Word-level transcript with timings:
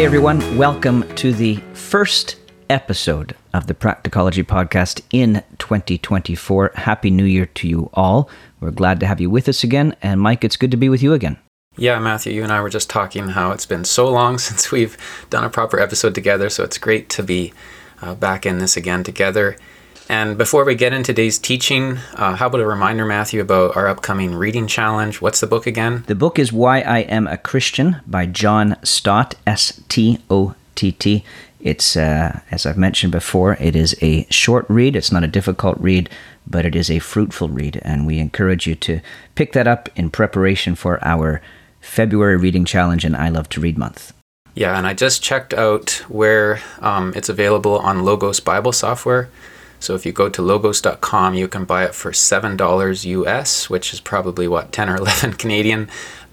Hey 0.00 0.06
everyone, 0.06 0.56
welcome 0.56 1.06
to 1.16 1.30
the 1.30 1.56
first 1.74 2.36
episode 2.70 3.36
of 3.52 3.66
the 3.66 3.74
Practicology 3.74 4.42
Podcast 4.42 5.02
in 5.12 5.44
2024. 5.58 6.72
Happy 6.74 7.10
New 7.10 7.26
Year 7.26 7.44
to 7.44 7.68
you 7.68 7.90
all. 7.92 8.30
We're 8.60 8.70
glad 8.70 8.98
to 9.00 9.06
have 9.06 9.20
you 9.20 9.28
with 9.28 9.46
us 9.46 9.62
again. 9.62 9.94
And 10.00 10.18
Mike, 10.18 10.42
it's 10.42 10.56
good 10.56 10.70
to 10.70 10.78
be 10.78 10.88
with 10.88 11.02
you 11.02 11.12
again. 11.12 11.36
Yeah, 11.76 11.98
Matthew, 11.98 12.32
you 12.32 12.42
and 12.42 12.50
I 12.50 12.62
were 12.62 12.70
just 12.70 12.88
talking 12.88 13.28
how 13.28 13.50
it's 13.50 13.66
been 13.66 13.84
so 13.84 14.08
long 14.08 14.38
since 14.38 14.72
we've 14.72 14.96
done 15.28 15.44
a 15.44 15.50
proper 15.50 15.78
episode 15.78 16.14
together. 16.14 16.48
So 16.48 16.64
it's 16.64 16.78
great 16.78 17.10
to 17.10 17.22
be 17.22 17.52
uh, 18.00 18.14
back 18.14 18.46
in 18.46 18.56
this 18.56 18.78
again 18.78 19.04
together. 19.04 19.58
And 20.10 20.36
before 20.36 20.64
we 20.64 20.74
get 20.74 20.92
into 20.92 21.12
today's 21.12 21.38
teaching, 21.38 21.98
uh, 22.14 22.34
how 22.34 22.48
about 22.48 22.60
a 22.60 22.66
reminder, 22.66 23.06
Matthew, 23.06 23.40
about 23.40 23.76
our 23.76 23.86
upcoming 23.86 24.34
reading 24.34 24.66
challenge? 24.66 25.20
What's 25.20 25.38
the 25.38 25.46
book 25.46 25.68
again? 25.68 26.02
The 26.08 26.16
book 26.16 26.36
is 26.36 26.52
Why 26.52 26.80
I 26.80 26.98
Am 27.02 27.28
a 27.28 27.36
Christian 27.36 28.00
by 28.08 28.26
John 28.26 28.76
Stott, 28.82 29.36
S 29.46 29.80
T 29.88 30.18
O 30.28 30.56
T 30.74 30.90
T. 30.90 31.24
It's, 31.60 31.96
uh, 31.96 32.40
as 32.50 32.66
I've 32.66 32.76
mentioned 32.76 33.12
before, 33.12 33.54
it 33.60 33.76
is 33.76 33.94
a 34.02 34.26
short 34.30 34.66
read. 34.68 34.96
It's 34.96 35.12
not 35.12 35.22
a 35.22 35.28
difficult 35.28 35.78
read, 35.78 36.10
but 36.44 36.66
it 36.66 36.74
is 36.74 36.90
a 36.90 36.98
fruitful 36.98 37.48
read. 37.48 37.80
And 37.84 38.04
we 38.04 38.18
encourage 38.18 38.66
you 38.66 38.74
to 38.74 39.00
pick 39.36 39.52
that 39.52 39.68
up 39.68 39.88
in 39.94 40.10
preparation 40.10 40.74
for 40.74 40.98
our 41.04 41.40
February 41.80 42.36
reading 42.36 42.64
challenge 42.64 43.04
and 43.04 43.14
I 43.14 43.28
Love 43.28 43.48
to 43.50 43.60
Read 43.60 43.78
month. 43.78 44.12
Yeah, 44.56 44.76
and 44.76 44.88
I 44.88 44.92
just 44.92 45.22
checked 45.22 45.54
out 45.54 46.04
where 46.08 46.60
um, 46.80 47.12
it's 47.14 47.28
available 47.28 47.78
on 47.78 48.02
Logos 48.02 48.40
Bible 48.40 48.72
software. 48.72 49.30
So 49.80 49.94
if 49.94 50.06
you 50.06 50.12
go 50.12 50.28
to 50.28 50.42
logos.com, 50.42 51.34
you 51.34 51.48
can 51.48 51.64
buy 51.64 51.84
it 51.84 51.94
for 51.94 52.12
$7 52.12 53.04
US, 53.04 53.70
which 53.70 53.92
is 53.92 54.00
probably 54.00 54.46
what, 54.46 54.72
10 54.72 54.88
or 54.88 54.96
11 54.98 55.34
Canadian. 55.34 55.88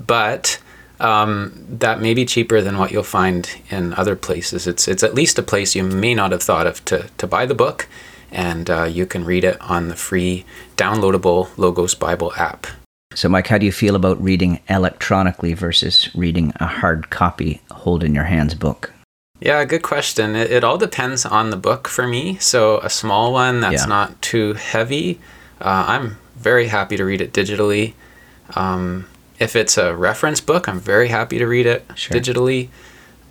But 0.06 0.60
um, 1.00 1.66
that 1.70 2.02
may 2.02 2.14
be 2.14 2.26
cheaper 2.26 2.62
than 2.62 2.78
what 2.78 2.92
you'll 2.92 3.04
find 3.04 3.50
in 3.70 3.94
other 3.94 4.16
places. 4.16 4.68
It's, 4.68 4.88
it's 4.88 5.04
at 5.04 5.16
least 5.16 5.40
a 5.40 5.44
place 5.44 5.76
you 5.76 5.84
may 5.84 6.14
not 6.14 6.32
have 6.32 6.44
thought 6.44 6.68
of 6.68 6.84
to, 6.86 7.10
to 7.18 7.28
buy 7.28 7.46
the 7.46 7.56
book, 7.56 7.88
and 8.32 8.70
uh, 8.70 8.84
you 8.84 9.06
can 9.06 9.24
read 9.24 9.44
it 9.44 9.60
on 9.62 9.88
the 9.88 9.96
free 9.96 10.46
downloadable 10.76 11.50
Logos 11.58 11.96
Bible 11.96 12.34
app. 12.36 12.68
So, 13.14 13.30
Mike, 13.30 13.48
how 13.48 13.58
do 13.58 13.66
you 13.66 13.72
feel 13.72 13.96
about 13.96 14.22
reading 14.22 14.60
electronically 14.70 15.54
versus 15.54 16.14
reading 16.14 16.54
a 16.58 16.68
hard 16.68 17.10
copy, 17.10 17.62
hold 17.72 18.04
in 18.04 18.14
your 18.14 18.26
hands 18.26 18.54
book? 18.54 18.92
Yeah, 19.40 19.64
good 19.66 19.84
question. 19.84 20.36
It, 20.36 20.52
it 20.52 20.64
all 20.64 20.78
depends 20.78 21.26
on 21.26 21.52
the 21.52 21.58
book 21.58 21.88
for 21.88 22.08
me. 22.08 22.38
So, 22.38 22.80
a 22.80 22.90
small 22.90 23.32
one 23.32 23.62
that's 23.62 23.84
yeah. 23.84 23.86
not 23.86 24.22
too 24.22 24.54
heavy, 24.54 25.20
uh, 25.62 25.86
I'm 25.88 26.18
very 26.36 26.68
happy 26.68 26.98
to 26.98 27.06
read 27.06 27.22
it 27.22 27.34
digitally. 27.34 27.94
Um, 28.56 29.08
if 29.40 29.56
it's 29.56 29.78
a 29.78 29.96
reference 29.96 30.42
book, 30.42 30.68
I'm 30.68 30.80
very 30.80 31.10
happy 31.10 31.38
to 31.38 31.46
read 31.46 31.66
it 31.66 31.86
sure. 31.96 32.18
digitally. 32.18 32.70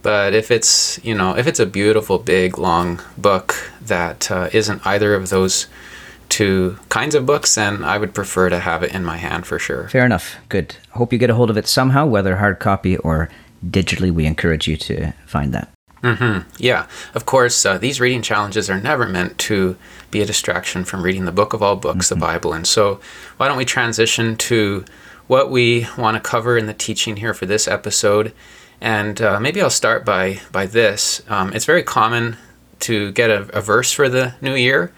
But 0.02 0.34
if 0.34 0.52
it's 0.52 1.04
you 1.04 1.14
know 1.14 1.36
if 1.36 1.48
it's 1.48 1.58
a 1.58 1.66
beautiful 1.66 2.18
big 2.18 2.58
long 2.58 3.00
book 3.18 3.72
that 3.80 4.30
uh, 4.30 4.48
not 4.52 4.86
either 4.86 5.14
of 5.14 5.30
those 5.30 5.66
two 6.28 6.78
kinds 6.88 7.14
of 7.14 7.26
books, 7.26 7.54
then 7.56 7.82
I 7.82 7.98
would 7.98 8.14
prefer 8.14 8.48
to 8.50 8.60
have 8.60 8.82
it 8.82 8.94
in 8.94 9.04
my 9.04 9.16
hand 9.16 9.46
for 9.46 9.58
sure. 9.58 9.88
Fair 9.88 10.04
enough. 10.04 10.36
Good. 10.48 10.76
Hope 10.90 11.12
you 11.12 11.18
get 11.18 11.30
a 11.30 11.34
hold 11.34 11.50
of 11.50 11.56
it 11.56 11.66
somehow, 11.66 12.06
whether 12.06 12.36
hard 12.36 12.60
copy 12.60 12.96
or 12.98 13.28
digitally. 13.64 14.12
We 14.12 14.26
encourage 14.26 14.68
you 14.68 14.76
to 14.76 15.12
find 15.26 15.52
that. 15.54 15.75
Mm-hmm. 16.02 16.48
Yeah, 16.58 16.86
of 17.14 17.26
course. 17.26 17.64
Uh, 17.64 17.78
these 17.78 18.00
reading 18.00 18.22
challenges 18.22 18.68
are 18.70 18.80
never 18.80 19.08
meant 19.08 19.38
to 19.38 19.76
be 20.10 20.20
a 20.20 20.26
distraction 20.26 20.84
from 20.84 21.02
reading 21.02 21.24
the 21.24 21.32
book 21.32 21.52
of 21.52 21.62
all 21.62 21.76
books, 21.76 22.06
mm-hmm. 22.06 22.20
the 22.20 22.26
Bible. 22.26 22.52
And 22.52 22.66
so, 22.66 23.00
why 23.38 23.48
don't 23.48 23.56
we 23.56 23.64
transition 23.64 24.36
to 24.36 24.84
what 25.26 25.50
we 25.50 25.86
want 25.98 26.16
to 26.16 26.20
cover 26.20 26.56
in 26.56 26.66
the 26.66 26.74
teaching 26.74 27.16
here 27.16 27.34
for 27.34 27.46
this 27.46 27.66
episode. 27.66 28.32
And 28.80 29.20
uh, 29.20 29.40
maybe 29.40 29.60
I'll 29.60 29.70
start 29.70 30.04
by, 30.04 30.40
by 30.52 30.66
this. 30.66 31.22
Um, 31.28 31.52
it's 31.52 31.64
very 31.64 31.82
common 31.82 32.36
to 32.80 33.12
get 33.12 33.30
a, 33.30 33.42
a 33.56 33.60
verse 33.60 33.92
for 33.92 34.08
the 34.08 34.34
new 34.40 34.54
year. 34.54 34.92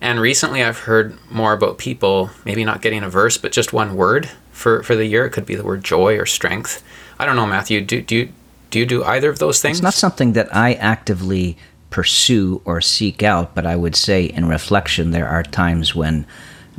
And 0.00 0.20
recently 0.20 0.62
I've 0.62 0.80
heard 0.80 1.18
more 1.30 1.52
about 1.52 1.78
people 1.78 2.30
maybe 2.44 2.64
not 2.64 2.82
getting 2.82 3.02
a 3.02 3.10
verse, 3.10 3.36
but 3.38 3.52
just 3.52 3.72
one 3.72 3.96
word 3.96 4.30
for, 4.52 4.82
for 4.82 4.94
the 4.94 5.06
year. 5.06 5.26
It 5.26 5.30
could 5.30 5.46
be 5.46 5.54
the 5.54 5.64
word 5.64 5.82
joy 5.82 6.16
or 6.16 6.26
strength. 6.26 6.84
I 7.18 7.26
don't 7.26 7.36
know, 7.36 7.46
Matthew. 7.46 7.80
Do, 7.80 8.00
do, 8.02 8.16
you, 8.16 8.32
do 8.70 8.78
you 8.78 8.86
do 8.86 9.04
either 9.04 9.30
of 9.30 9.38
those 9.38 9.60
things? 9.60 9.78
It's 9.78 9.82
not 9.82 9.94
something 9.94 10.32
that 10.32 10.54
I 10.54 10.74
actively 10.74 11.56
pursue 11.90 12.60
or 12.64 12.80
seek 12.80 13.22
out, 13.22 13.54
but 13.54 13.66
I 13.66 13.76
would 13.76 13.96
say 13.96 14.24
in 14.24 14.46
reflection, 14.46 15.12
there 15.12 15.28
are 15.28 15.42
times 15.42 15.94
when 15.94 16.26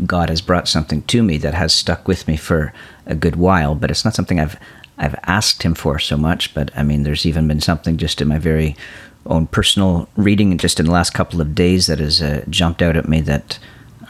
God 0.06 0.30
has 0.30 0.42
brought 0.42 0.68
something 0.68 1.02
to 1.04 1.24
me 1.24 1.38
that 1.38 1.54
has 1.54 1.74
stuck 1.74 2.08
with 2.08 2.28
me 2.28 2.38
for 2.38 2.74
a 3.06 3.16
good 3.16 3.36
while, 3.36 3.74
but 3.74 3.90
it's 3.90 4.06
not 4.06 4.16
something 4.16 4.40
I've 4.40 4.58
I've 5.00 5.16
asked 5.24 5.62
him 5.62 5.76
for 5.76 6.00
so 6.00 6.18
much. 6.18 6.54
But 6.54 6.72
I 6.76 6.84
mean, 6.84 7.04
there's 7.04 7.26
even 7.26 7.48
been 7.48 7.62
something 7.62 7.98
just 7.98 8.22
in 8.22 8.28
my 8.28 8.40
very 8.40 8.76
own 9.26 9.48
personal 9.48 10.10
reading, 10.16 10.58
just 10.58 10.80
in 10.80 10.86
the 10.86 10.92
last 10.92 11.14
couple 11.14 11.42
of 11.42 11.56
days, 11.56 11.88
that 11.88 12.00
has 12.00 12.22
uh, 12.22 12.44
jumped 12.50 12.82
out 12.82 12.98
at 12.98 13.08
me. 13.08 13.22
That 13.22 13.60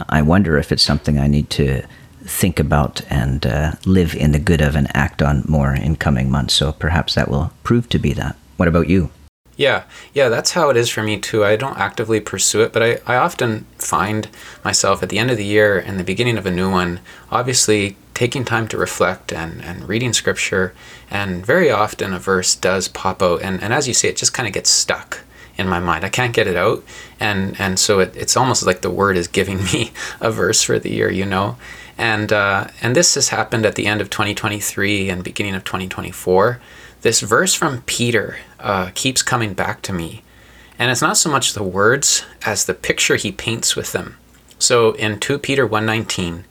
I 0.10 0.22
wonder 0.22 0.58
if 0.58 0.72
it's 0.72 0.84
something 0.84 1.20
I 1.20 1.28
need 1.28 1.50
to 1.52 1.84
think 2.28 2.60
about 2.60 3.02
and 3.10 3.46
uh, 3.46 3.72
live 3.86 4.16
in 4.16 4.32
the 4.32 4.40
good 4.40 4.62
of 4.62 4.76
and 4.76 4.88
act 4.96 5.22
on 5.22 5.44
more 5.48 5.74
in 5.74 5.96
coming 5.96 6.30
months. 6.30 6.54
So 6.54 6.72
perhaps 6.72 7.16
that 7.16 7.30
will 7.30 7.52
prove 7.64 7.90
to 7.90 8.00
be 8.00 8.14
that. 8.14 8.36
What 8.58 8.68
about 8.68 8.90
you? 8.90 9.10
Yeah, 9.56 9.86
yeah, 10.14 10.30
that's 10.30 10.52
how 10.52 10.70
it 10.70 10.78
is 10.78 10.88
for 10.88 11.02
me 11.02 11.18
too. 11.18 11.44
I 11.44 11.56
don't 11.56 11.80
actively 11.80 12.20
pursue 12.20 12.62
it, 12.62 12.72
but 12.72 12.84
I, 12.84 13.00
I 13.08 13.16
often 13.18 13.66
find 13.80 14.28
myself 14.64 15.02
at 15.02 15.10
the 15.10 15.18
end 15.18 15.32
of 15.32 15.38
the 15.38 15.46
year 15.46 15.80
and 15.80 16.00
the 16.00 16.04
beginning 16.04 16.38
of 16.38 16.46
a 16.46 16.52
new 16.52 16.70
one, 16.70 17.00
obviously 17.32 17.98
taking 18.14 18.46
time 18.46 18.68
to 18.68 18.78
reflect 18.78 19.34
and, 19.34 19.64
and 19.64 19.90
reading 19.90 20.14
scripture. 20.14 20.76
And 21.10 21.44
very 21.44 21.72
often 21.72 22.14
a 22.14 22.20
verse 22.20 22.56
does 22.56 22.88
pop 22.88 23.24
out. 23.24 23.42
And, 23.42 23.62
and 23.64 23.74
as 23.74 23.88
you 23.88 23.96
say, 23.96 24.10
it 24.10 24.18
just 24.18 24.34
kind 24.34 24.48
of 24.48 24.54
gets 24.54 24.70
stuck 24.70 25.22
in 25.58 25.68
my 25.68 25.80
mind. 25.80 26.06
I 26.06 26.10
can't 26.10 26.36
get 26.36 26.46
it 26.46 26.56
out. 26.56 26.84
And, 27.20 27.60
and 27.60 27.80
so 27.80 28.00
it, 28.00 28.16
it's 28.16 28.38
almost 28.38 28.64
like 28.64 28.82
the 28.82 28.92
word 28.92 29.18
is 29.18 29.28
giving 29.28 29.64
me 29.74 29.92
a 30.22 30.30
verse 30.30 30.62
for 30.62 30.78
the 30.78 30.92
year, 30.92 31.10
you 31.10 31.26
know? 31.26 31.58
And, 31.98 32.32
uh, 32.32 32.68
and 32.82 32.96
this 32.96 33.16
has 33.16 33.30
happened 33.30 33.66
at 33.66 33.76
the 33.76 33.88
end 33.88 34.02
of 34.02 34.10
2023 34.10 35.10
and 35.10 35.24
beginning 35.24 35.56
of 35.56 35.64
2024 35.64 36.60
this 37.02 37.22
verse 37.22 37.54
from 37.54 37.84
Peter 37.84 38.38
uh, 38.60 38.90
keeps 38.94 39.22
coming 39.22 39.54
back 39.54 39.82
to 39.84 39.94
me. 39.94 40.24
And 40.80 40.92
it's 40.92 41.02
not 41.02 41.18
so 41.18 41.30
much 41.30 41.54
the 41.54 41.64
words 41.64 42.26
as 42.46 42.66
the 42.66 42.74
picture 42.74 43.16
he 43.16 43.32
paints 43.32 43.76
with 43.76 43.92
them. 43.92 44.18
So 44.60 44.92
in 44.94 45.20
2 45.20 45.40
Peter 45.40 45.68
1:19, 45.68 46.44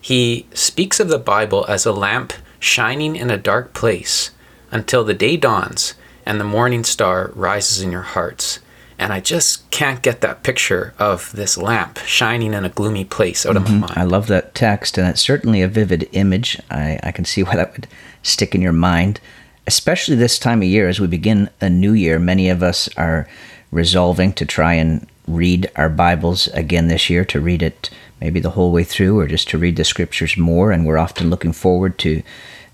he 0.00 0.46
speaks 0.54 1.00
of 1.00 1.08
the 1.08 1.18
Bible 1.18 1.64
as 1.68 1.84
a 1.84 1.92
lamp 1.92 2.32
shining 2.60 3.16
in 3.16 3.30
a 3.30 3.36
dark 3.36 3.74
place 3.74 4.30
until 4.70 5.04
the 5.04 5.14
day 5.14 5.36
dawns 5.36 5.94
and 6.24 6.40
the 6.40 6.44
morning 6.44 6.84
star 6.84 7.30
rises 7.34 7.80
in 7.80 7.90
your 7.92 8.02
hearts. 8.02 8.60
And 8.98 9.12
I 9.12 9.20
just 9.20 9.70
can't 9.70 10.02
get 10.02 10.22
that 10.22 10.42
picture 10.42 10.92
of 10.98 11.30
this 11.32 11.56
lamp 11.56 11.98
shining 11.98 12.52
in 12.52 12.64
a 12.64 12.68
gloomy 12.68 13.04
place 13.04 13.46
out 13.46 13.54
mm-hmm. 13.54 13.64
of 13.64 13.64
my 13.64 13.70
mm-hmm. 13.70 13.80
mind. 13.80 13.94
I 13.96 14.04
love 14.04 14.26
that 14.26 14.54
text, 14.54 14.98
and 14.98 15.08
it's 15.08 15.20
certainly 15.20 15.62
a 15.62 15.68
vivid 15.68 16.08
image. 16.12 16.60
I, 16.70 16.98
I 17.02 17.12
can 17.12 17.24
see 17.24 17.42
why 17.42 17.56
that 17.56 17.72
would 17.72 17.86
stick 18.22 18.54
in 18.54 18.60
your 18.60 18.72
mind 18.72 19.20
especially 19.68 20.16
this 20.16 20.38
time 20.38 20.62
of 20.62 20.68
year 20.68 20.88
as 20.88 20.98
we 20.98 21.06
begin 21.06 21.50
a 21.60 21.68
new 21.68 21.92
year, 21.92 22.18
many 22.18 22.48
of 22.48 22.62
us 22.62 22.88
are 22.96 23.28
resolving 23.70 24.32
to 24.32 24.46
try 24.46 24.72
and 24.72 25.06
read 25.26 25.70
our 25.76 25.90
Bibles 25.90 26.48
again 26.48 26.88
this 26.88 27.10
year, 27.10 27.22
to 27.26 27.38
read 27.38 27.62
it 27.62 27.90
maybe 28.18 28.40
the 28.40 28.52
whole 28.52 28.72
way 28.72 28.82
through, 28.82 29.20
or 29.20 29.26
just 29.26 29.46
to 29.50 29.58
read 29.58 29.76
the 29.76 29.84
scriptures 29.84 30.38
more. 30.38 30.72
And 30.72 30.86
we're 30.86 30.96
often 30.96 31.28
looking 31.28 31.52
forward 31.52 31.98
to 31.98 32.22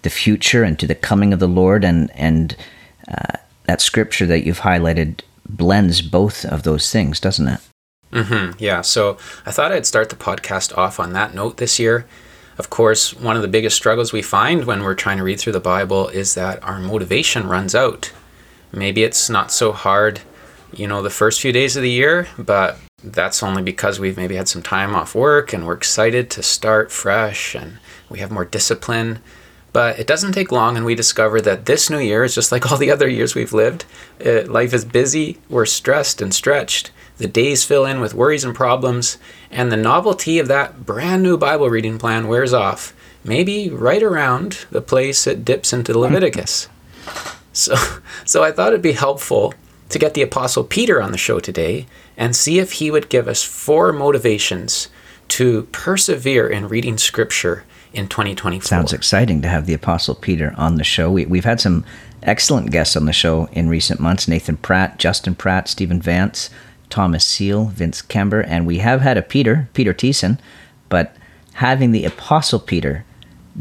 the 0.03 0.09
future 0.09 0.63
and 0.63 0.79
to 0.79 0.87
the 0.87 0.95
coming 0.95 1.33
of 1.33 1.41
the 1.41 1.49
Lord. 1.49 1.85
And, 1.85 2.13
and 2.15 2.57
uh, 3.09 3.39
that 3.65 3.81
scripture 3.81 4.27
that 4.27 4.45
you've 4.45 4.61
highlighted 4.61 5.19
blends 5.49 6.03
both 6.03 6.45
of 6.45 6.63
those 6.63 6.91
things, 6.91 7.21
doesn't 7.21 7.49
it? 7.49 7.61
Mm-hmm. 8.13 8.57
Yeah. 8.59 8.81
So 8.81 9.19
I 9.45 9.51
thought 9.51 9.73
I'd 9.73 9.87
start 9.87 10.11
the 10.11 10.17
podcast 10.17 10.77
off 10.79 11.01
on 11.01 11.13
that 11.13 11.35
note 11.35 11.57
this 11.57 11.79
year. 11.79 12.07
Of 12.57 12.71
course, 12.71 13.13
one 13.15 13.35
of 13.35 13.43
the 13.43 13.49
biggest 13.49 13.77
struggles 13.77 14.13
we 14.13 14.23
find 14.23 14.65
when 14.65 14.85
we're 14.85 14.95
trying 14.95 15.17
to 15.19 15.25
read 15.25 15.41
through 15.41 15.55
the 15.55 15.61
Bible 15.61 16.09
is 16.09 16.35
that 16.35 16.63
our 16.63 16.79
motivation 16.79 17.49
runs 17.49 17.75
out. 17.75 18.13
Maybe 18.73 19.03
it's 19.03 19.29
not 19.29 19.51
so 19.51 19.73
hard, 19.73 20.21
you 20.73 20.87
know, 20.87 21.03
the 21.03 21.11
first 21.11 21.41
few 21.41 21.53
days 21.53 21.77
of 21.77 21.83
the 21.83 21.91
year, 21.91 22.29
but 22.39 22.79
that's 23.03 23.43
only 23.43 23.63
because 23.63 23.99
we've 23.99 24.17
maybe 24.17 24.37
had 24.37 24.49
some 24.49 24.63
time 24.63 24.95
off 24.95 25.15
work 25.15 25.53
and 25.53 25.67
we're 25.67 25.75
excited 25.75 26.31
to 26.31 26.43
start 26.43 26.93
fresh 26.93 27.57
and 27.57 27.79
we 28.09 28.21
have 28.21 28.31
more 28.31 28.45
discipline. 28.45 29.19
But 29.75 29.99
it 29.99 30.07
doesn't 30.07 30.35
take 30.35 30.53
long, 30.53 30.77
and 30.77 30.87
we 30.87 30.95
discover 30.95 31.41
that 31.41 31.67
this 31.67 31.91
new 31.91 31.99
year 31.99 32.23
is 32.23 32.33
just 32.33 32.53
like 32.53 32.71
all 32.71 32.79
the 32.79 32.93
other 32.93 33.09
years 33.09 33.35
we've 33.35 33.53
lived. 33.53 33.85
It, 34.21 34.49
life 34.49 34.73
is 34.73 34.85
busy, 34.85 35.39
we're 35.51 35.67
stressed 35.67 36.23
and 36.23 36.33
stretched, 36.33 36.93
the 37.19 37.27
days 37.27 37.65
fill 37.65 37.85
in 37.85 38.01
with 38.01 38.15
worries 38.15 38.45
and 38.45 38.55
problems, 38.55 39.19
and 39.51 39.73
the 39.73 39.77
novelty 39.77 40.39
of 40.39 40.47
that 40.47 40.87
brand 40.87 41.25
new 41.25 41.37
Bible 41.37 41.69
reading 41.69 41.99
plan 41.99 42.29
wears 42.29 42.53
off, 42.53 42.95
maybe 43.25 43.69
right 43.69 44.03
around 44.03 44.65
the 44.71 44.81
place 44.81 45.27
it 45.27 45.45
dips 45.45 45.73
into 45.73 45.99
Leviticus. 45.99 46.69
So, 47.53 47.75
so 48.25 48.45
I 48.45 48.53
thought 48.53 48.69
it'd 48.69 48.81
be 48.81 48.93
helpful 48.93 49.55
to 49.89 49.99
get 49.99 50.15
the 50.15 50.23
Apostle 50.23 50.63
Peter 50.63 51.03
on 51.03 51.11
the 51.11 51.19
show 51.19 51.41
today 51.41 51.87
and 52.17 52.37
see 52.37 52.61
if 52.61 52.75
he 52.75 52.93
would 52.93 53.09
give 53.09 53.27
us 53.27 53.43
four 53.43 53.93
motivations 53.93 54.89
to 55.27 55.65
persevere 55.73 56.49
in 56.49 56.69
reading 56.69 56.97
Scripture 56.97 57.65
in 57.95 58.09
2024. 58.09 58.67
Sounds 58.67 58.93
exciting 58.93 59.41
to 59.43 59.49
have 59.49 59.67
the 59.67 59.75
Apostle 59.75 60.15
Peter 60.15 60.55
on 60.57 60.77
the 60.77 60.85
show. 60.85 61.11
We, 61.11 61.27
we've 61.27 61.45
had 61.45 61.61
some 61.61 61.85
excellent 62.23 62.71
guests 62.71 62.97
on 62.97 63.07
the 63.07 63.13
show 63.13 63.47
in 63.53 63.69
recent 63.69 64.01
months 64.01 64.29
Nathan 64.29 64.57
Pratt, 64.57 64.99
Justin 64.99 65.35
Pratt, 65.35 65.69
Stephen 65.69 66.01
Vance, 66.01 66.51
Thomas 66.91 67.25
Seal, 67.25 67.67
Vince 67.67 68.03
Kember, 68.03 68.45
and 68.47 68.67
we 68.67 68.79
have 68.79 69.01
had 69.01 69.17
a 69.17 69.23
Peter, 69.23 69.69
Peter 69.75 69.95
Thiessen, 69.95 70.39
but 70.89 71.17
having 71.55 71.93
the 71.93 72.05
Apostle 72.05 72.61
Peter 72.61 73.05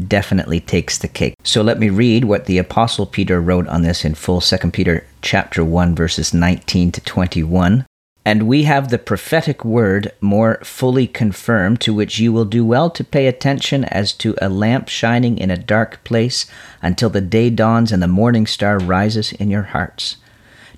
definitely 0.07 0.59
takes 0.59 0.97
the 0.97 1.07
cake. 1.07 1.35
So 1.43 1.61
let 1.61 1.79
me 1.79 1.89
read 1.89 2.25
what 2.25 2.45
the 2.45 2.57
apostle 2.57 3.05
Peter 3.05 3.39
wrote 3.39 3.67
on 3.67 3.83
this 3.83 4.03
in 4.03 4.15
full 4.15 4.41
2 4.41 4.71
Peter 4.71 5.05
chapter 5.21 5.63
1 5.63 5.95
verses 5.95 6.33
19 6.33 6.91
to 6.93 7.01
21. 7.01 7.85
And 8.25 8.47
we 8.47 8.63
have 8.63 8.89
the 8.89 8.97
prophetic 8.97 9.65
word 9.65 10.11
more 10.21 10.59
fully 10.63 11.07
confirmed, 11.07 11.81
to 11.81 11.93
which 11.93 12.19
you 12.19 12.31
will 12.31 12.45
do 12.45 12.65
well 12.65 12.89
to 12.91 13.03
pay 13.03 13.27
attention 13.27 13.83
as 13.85 14.13
to 14.13 14.35
a 14.41 14.47
lamp 14.47 14.87
shining 14.87 15.37
in 15.37 15.51
a 15.51 15.57
dark 15.57 16.03
place 16.03 16.45
until 16.81 17.09
the 17.09 17.21
day 17.21 17.49
dawns 17.49 17.91
and 17.91 18.01
the 18.01 18.07
morning 18.07 18.47
star 18.47 18.79
rises 18.79 19.33
in 19.33 19.49
your 19.49 19.63
hearts. 19.63 20.17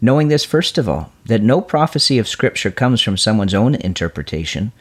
Knowing 0.02 0.28
this, 0.28 0.44
first 0.44 0.78
of 0.78 0.90
all, 0.90 1.12
that 1.26 1.42
no 1.42 1.62
prophecy 1.62 2.18
of 2.18 2.28
Scripture 2.28 2.72
comes 2.72 3.02
from 3.02 3.16
someone's 3.16 3.54
own 3.54 3.76
interpretation 3.76 4.72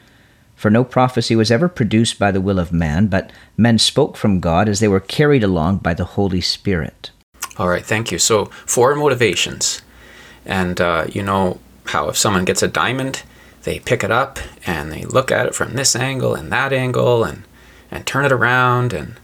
for 0.55 0.71
no 0.71 0.83
prophecy 0.83 1.35
was 1.35 1.51
ever 1.51 1.67
produced 1.67 2.17
by 2.17 2.31
the 2.31 2.41
will 2.41 2.59
of 2.59 2.71
man, 2.71 3.07
but 3.07 3.31
men 3.57 3.77
spoke 3.77 4.15
from 4.15 4.39
God 4.39 4.69
as 4.69 4.79
they 4.79 4.87
were 4.87 4.99
carried 4.99 5.43
along 5.43 5.77
by 5.77 5.93
the 5.93 6.05
Holy 6.05 6.41
Spirit. 6.41 7.11
All 7.57 7.69
right, 7.69 7.85
thank 7.85 8.11
you. 8.11 8.17
So, 8.17 8.45
four 8.65 8.95
motivations. 8.95 9.81
And 10.45 10.79
uh, 10.79 11.07
you 11.11 11.23
know 11.23 11.59
how 11.85 12.09
if 12.09 12.17
someone 12.17 12.45
gets 12.45 12.63
a 12.63 12.67
diamond, 12.67 13.23
they 13.63 13.79
pick 13.79 14.03
it 14.03 14.11
up 14.11 14.39
and 14.65 14.91
they 14.91 15.05
look 15.05 15.31
at 15.31 15.45
it 15.45 15.55
from 15.55 15.73
this 15.73 15.95
angle 15.95 16.35
and 16.35 16.51
that 16.51 16.71
angle 16.71 17.23
and, 17.23 17.43
and 17.91 18.05
turn 18.05 18.25
it 18.25 18.31
around 18.31 18.93
and 18.93 19.15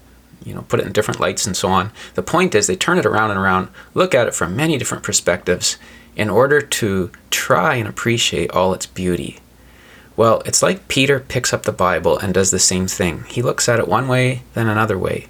you 0.43 0.53
know 0.53 0.63
put 0.63 0.79
it 0.79 0.85
in 0.85 0.91
different 0.91 1.19
lights 1.19 1.45
and 1.45 1.55
so 1.55 1.69
on. 1.69 1.91
The 2.15 2.23
point 2.23 2.55
is 2.55 2.67
they 2.67 2.75
turn 2.75 2.97
it 2.97 3.05
around 3.05 3.31
and 3.31 3.39
around, 3.39 3.69
look 3.93 4.13
at 4.13 4.27
it 4.27 4.35
from 4.35 4.55
many 4.55 4.77
different 4.77 5.03
perspectives 5.03 5.77
in 6.15 6.29
order 6.29 6.59
to 6.59 7.11
try 7.29 7.75
and 7.75 7.87
appreciate 7.87 8.51
all 8.51 8.73
its 8.73 8.85
beauty. 8.85 9.39
Well, 10.17 10.41
it's 10.45 10.61
like 10.61 10.87
Peter 10.87 11.19
picks 11.19 11.53
up 11.53 11.63
the 11.63 11.71
Bible 11.71 12.17
and 12.17 12.33
does 12.33 12.51
the 12.51 12.59
same 12.59 12.87
thing. 12.87 13.23
He 13.29 13.41
looks 13.41 13.69
at 13.69 13.79
it 13.79 13.87
one 13.87 14.07
way, 14.07 14.43
then 14.53 14.67
another 14.67 14.97
way. 14.97 15.29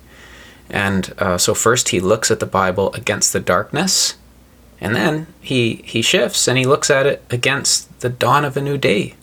And 0.69 1.13
uh, 1.17 1.37
so, 1.37 1.53
first 1.53 1.89
he 1.89 1.99
looks 1.99 2.31
at 2.31 2.39
the 2.39 2.45
Bible 2.45 2.93
against 2.93 3.33
the 3.33 3.39
darkness, 3.39 4.15
and 4.81 4.95
then 4.95 5.27
he, 5.39 5.75
he 5.85 6.01
shifts 6.01 6.47
and 6.47 6.57
he 6.57 6.65
looks 6.65 6.89
at 6.89 7.05
it 7.05 7.23
against 7.29 7.99
the 7.99 8.09
dawn 8.09 8.43
of 8.43 8.57
a 8.57 8.61
new 8.61 8.79
day. 8.79 9.13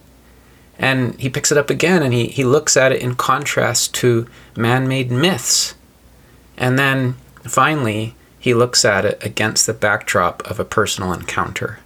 And 0.78 1.18
he 1.18 1.28
picks 1.28 1.50
it 1.50 1.58
up 1.58 1.68
again 1.68 2.02
and 2.02 2.14
he, 2.14 2.28
he 2.28 2.44
looks 2.44 2.76
at 2.76 2.92
it 2.92 3.02
in 3.02 3.16
contrast 3.16 3.92
to 3.96 4.28
man 4.56 4.86
made 4.86 5.10
myths. 5.10 5.74
And 6.56 6.78
then 6.78 7.14
finally, 7.42 8.14
he 8.38 8.54
looks 8.54 8.84
at 8.84 9.04
it 9.04 9.18
against 9.24 9.66
the 9.66 9.74
backdrop 9.74 10.48
of 10.48 10.60
a 10.60 10.64
personal 10.64 11.12
encounter. 11.12 11.80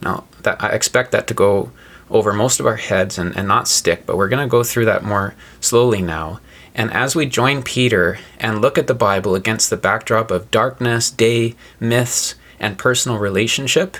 Now, 0.00 0.24
that, 0.42 0.62
I 0.62 0.68
expect 0.68 1.10
that 1.10 1.26
to 1.26 1.34
go 1.34 1.72
over 2.08 2.32
most 2.32 2.60
of 2.60 2.66
our 2.66 2.76
heads 2.76 3.18
and, 3.18 3.36
and 3.36 3.48
not 3.48 3.66
stick, 3.66 4.06
but 4.06 4.16
we're 4.16 4.28
going 4.28 4.46
to 4.46 4.50
go 4.50 4.62
through 4.62 4.84
that 4.84 5.04
more 5.04 5.34
slowly 5.60 6.00
now. 6.00 6.40
And 6.74 6.92
as 6.92 7.16
we 7.16 7.26
join 7.26 7.64
Peter 7.64 8.20
and 8.38 8.62
look 8.62 8.78
at 8.78 8.86
the 8.86 8.94
Bible 8.94 9.34
against 9.34 9.68
the 9.68 9.76
backdrop 9.76 10.30
of 10.30 10.50
darkness, 10.52 11.10
day, 11.10 11.56
myths, 11.80 12.36
and 12.60 12.78
personal 12.78 13.18
relationship, 13.18 13.96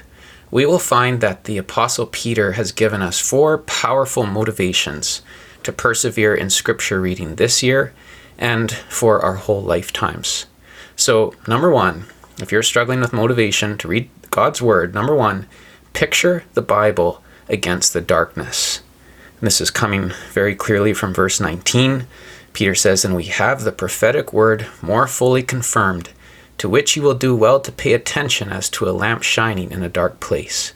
we 0.51 0.67
will 0.67 0.79
find 0.79 1.21
that 1.21 1.45
the 1.45 1.59
Apostle 1.59 2.07
Peter 2.07 2.53
has 2.53 2.73
given 2.73 3.03
us 3.03 3.21
four 3.21 3.59
powerful 3.59 4.27
motivations 4.27 5.23
to 5.63 5.73
persevere 5.73 6.35
in 6.35 6.51
Scripture 6.51 7.01
reading 7.01 7.37
this 7.37 7.63
year 7.63 7.93
and 8.39 8.71
for 8.71 9.21
our 9.21 9.37
whole 9.37 9.63
lifetimes. 9.63 10.47
So, 10.97 11.35
number 11.47 11.71
one, 11.71 12.07
if 12.41 12.51
you're 12.51 12.63
struggling 12.63 13.01
with 13.01 13.13
motivation 13.13 13.79
to 13.79 13.89
read 13.89 14.11
God's 14.31 14.61
Word, 14.61 14.95
number 14.95 15.15
one, 15.15 15.47
picture 15.93 16.45
the 16.55 16.63
Bible 16.63 17.23
against 17.49 17.93
the 17.93 18.01
darkness. 18.01 18.83
This 19.41 19.61
is 19.61 19.71
coming 19.71 20.13
very 20.33 20.55
clearly 20.55 20.93
from 20.93 21.15
verse 21.15 21.41
19. 21.41 22.07
Peter 22.53 22.75
says, 22.75 23.05
And 23.05 23.17
we 23.17 23.25
have 23.25 23.63
the 23.63 23.73
prophetic 23.73 24.33
word 24.33 24.67
more 24.83 25.07
fully 25.07 25.43
confirmed, 25.43 26.11
to 26.61 26.69
which 26.69 26.95
you 26.95 27.01
will 27.01 27.15
do 27.15 27.35
well 27.35 27.59
to 27.59 27.73
pay 27.73 27.95
attention 27.95 28.51
as 28.51 28.69
to 28.69 28.87
a 28.87 28.93
lamp 28.93 29.23
shining 29.23 29.71
in 29.71 29.83
a 29.83 29.89
dark 29.89 30.21
place. 30.21 30.75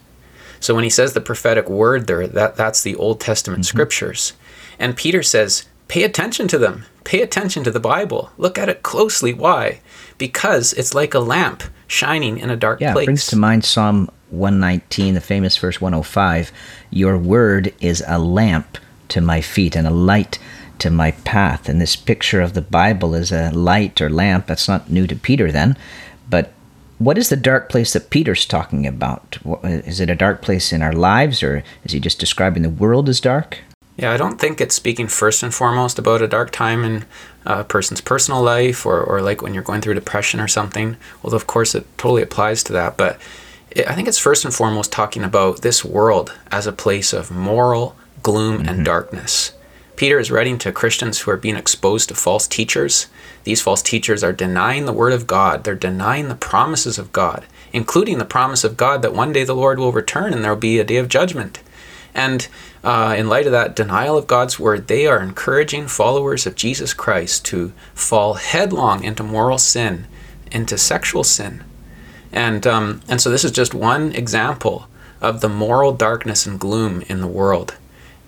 So 0.58 0.75
when 0.75 0.82
he 0.82 0.88
says 0.88 1.12
the 1.12 1.20
prophetic 1.20 1.69
word 1.69 2.06
there, 2.06 2.26
that, 2.26 2.56
that's 2.56 2.81
the 2.81 2.96
Old 2.96 3.20
Testament 3.20 3.60
mm-hmm. 3.60 3.76
scriptures. 3.76 4.32
And 4.78 4.96
Peter 4.96 5.22
says, 5.22 5.66
pay 5.88 6.02
attention 6.02 6.48
to 6.48 6.56
them. 6.56 6.86
Pay 7.04 7.20
attention 7.20 7.64
to 7.64 7.70
the 7.70 7.81
Bible. 7.81 8.31
Look 8.38 8.56
at 8.56 8.70
it 8.70 8.82
closely. 8.82 9.34
Why? 9.34 9.82
Because 10.16 10.72
it's 10.72 10.94
like 10.94 11.12
a 11.12 11.19
lamp 11.19 11.64
shining 11.86 12.38
in 12.38 12.48
a 12.48 12.56
dark 12.56 12.81
yeah, 12.81 12.94
place. 12.94 13.02
Yeah, 13.02 13.08
brings 13.08 13.26
to 13.26 13.36
mind 13.36 13.66
Psalm 13.66 14.10
119, 14.31 15.12
the 15.12 15.20
famous 15.20 15.58
verse 15.58 15.82
105 15.82 16.50
Your 16.88 17.19
word 17.19 17.75
is 17.82 18.02
a 18.08 18.19
lamp 18.19 18.78
to 19.08 19.20
my 19.20 19.42
feet 19.42 19.76
and 19.76 19.86
a 19.86 19.90
light 19.90 20.38
to 20.78 20.90
my 20.90 21.12
path. 21.12 21.68
And 21.68 21.80
this 21.80 21.96
picture 21.96 22.40
of 22.40 22.54
the 22.54 22.62
Bible 22.62 23.14
as 23.14 23.32
a 23.32 23.50
light 23.50 24.00
or 24.00 24.10
lamp, 24.10 24.46
that's 24.46 24.68
not 24.68 24.90
new 24.90 25.06
to 25.06 25.16
Peter 25.16 25.50
then. 25.50 25.76
But 26.28 26.52
what 26.98 27.18
is 27.18 27.28
the 27.28 27.36
dark 27.36 27.68
place 27.68 27.92
that 27.92 28.10
Peter's 28.10 28.46
talking 28.46 28.86
about? 28.86 29.38
Is 29.64 30.00
it 30.00 30.10
a 30.10 30.14
dark 30.14 30.42
place 30.42 30.72
in 30.72 30.82
our 30.82 30.92
lives, 30.92 31.42
or 31.42 31.64
is 31.84 31.92
he 31.92 32.00
just 32.00 32.20
describing 32.20 32.62
the 32.62 32.70
world 32.70 33.08
as 33.08 33.20
dark? 33.20 33.58
Yeah, 33.96 34.12
I 34.12 34.16
don't 34.16 34.40
think 34.40 34.60
it's 34.60 34.74
speaking 34.74 35.06
first 35.06 35.42
and 35.42 35.54
foremost 35.54 35.98
about 35.98 36.22
a 36.22 36.28
dark 36.28 36.50
time 36.50 36.84
in 36.84 37.04
a 37.44 37.62
person's 37.62 38.00
personal 38.00 38.42
life 38.42 38.84
or, 38.84 39.00
or 39.00 39.22
like 39.22 39.40
when 39.42 39.54
you're 39.54 39.62
going 39.62 39.80
through 39.80 39.94
depression 39.94 40.40
or 40.40 40.48
something, 40.48 40.96
although, 41.22 41.36
of 41.36 41.46
course, 41.46 41.74
it 41.74 41.86
totally 41.96 42.22
applies 42.22 42.64
to 42.64 42.72
that. 42.72 42.96
But 42.96 43.20
I 43.76 43.94
think 43.94 44.08
it's 44.08 44.18
first 44.18 44.44
and 44.44 44.54
foremost 44.54 44.90
talking 44.90 45.22
about 45.22 45.62
this 45.62 45.84
world 45.84 46.32
as 46.50 46.66
a 46.66 46.72
place 46.72 47.12
of 47.12 47.30
moral 47.30 47.94
gloom 48.22 48.58
mm-hmm. 48.58 48.68
and 48.68 48.84
darkness. 48.84 49.52
Peter 49.96 50.19
is 50.19 50.31
writing 50.31 50.58
to 50.58 50.73
Christians 50.73 51.20
who 51.20 51.31
are 51.31 51.37
being 51.37 51.56
exposed 51.56 52.08
to 52.08 52.14
false 52.14 52.46
teachers. 52.46 53.06
These 53.44 53.62
false 53.62 53.82
teachers 53.82 54.25
are 54.25 54.32
denying 54.32 54.87
the 54.87 54.93
word 54.93 55.12
of 55.12 55.26
God, 55.26 55.64
they're 55.64 55.75
denying 55.75 56.29
the 56.29 56.35
promises 56.35 56.99
of 56.99 57.12
God, 57.12 57.46
including 57.73 58.19
the 58.19 58.25
promise 58.25 58.64
of 58.64 58.76
God 58.76 59.02
that 59.02 59.14
one 59.14 59.32
day 59.32 59.44
the 59.44 59.55
Lord 59.55 59.79
will 59.79 59.93
return 59.93 60.32
and 60.32 60.43
there 60.43 60.52
will 60.52 60.61
be 60.61 60.79
a 60.79 60.85
day 60.85 60.96
of 60.96 61.08
judgment. 61.08 61.61
And 62.14 62.46
uh, 62.82 63.14
in 63.19 63.29
light 63.29 63.46
of 63.46 63.52
that 63.52 63.75
denial 63.75 64.17
of 64.17 64.26
God's 64.26 64.58
word, 64.58 64.87
they 64.87 65.06
are 65.06 65.20
encouraging 65.20 65.88
followers 65.88 66.46
of 66.46 66.55
Jesus 66.55 66.94
Christ 66.94 67.44
to 67.46 67.73
fall 67.94 68.34
headlong 68.34 69.03
into 69.03 69.22
moral 69.22 69.58
sin, 69.58 70.06
into 70.53 70.79
sexual 70.79 71.24
sin, 71.24 71.65
and, 72.34 72.67
um, 72.67 73.01
and 73.08 73.20
so 73.20 73.31
this 73.31 73.44
is 73.44 73.53
just 73.53 73.74
one 73.74 74.13
example 74.13 74.89
of 75.20 75.41
the 75.41 75.48
moral 75.48 75.93
darkness 75.93 76.46
and 76.46 76.58
gloom 76.58 77.03
in 77.03 77.20
the 77.20 77.29
world. 77.29 77.77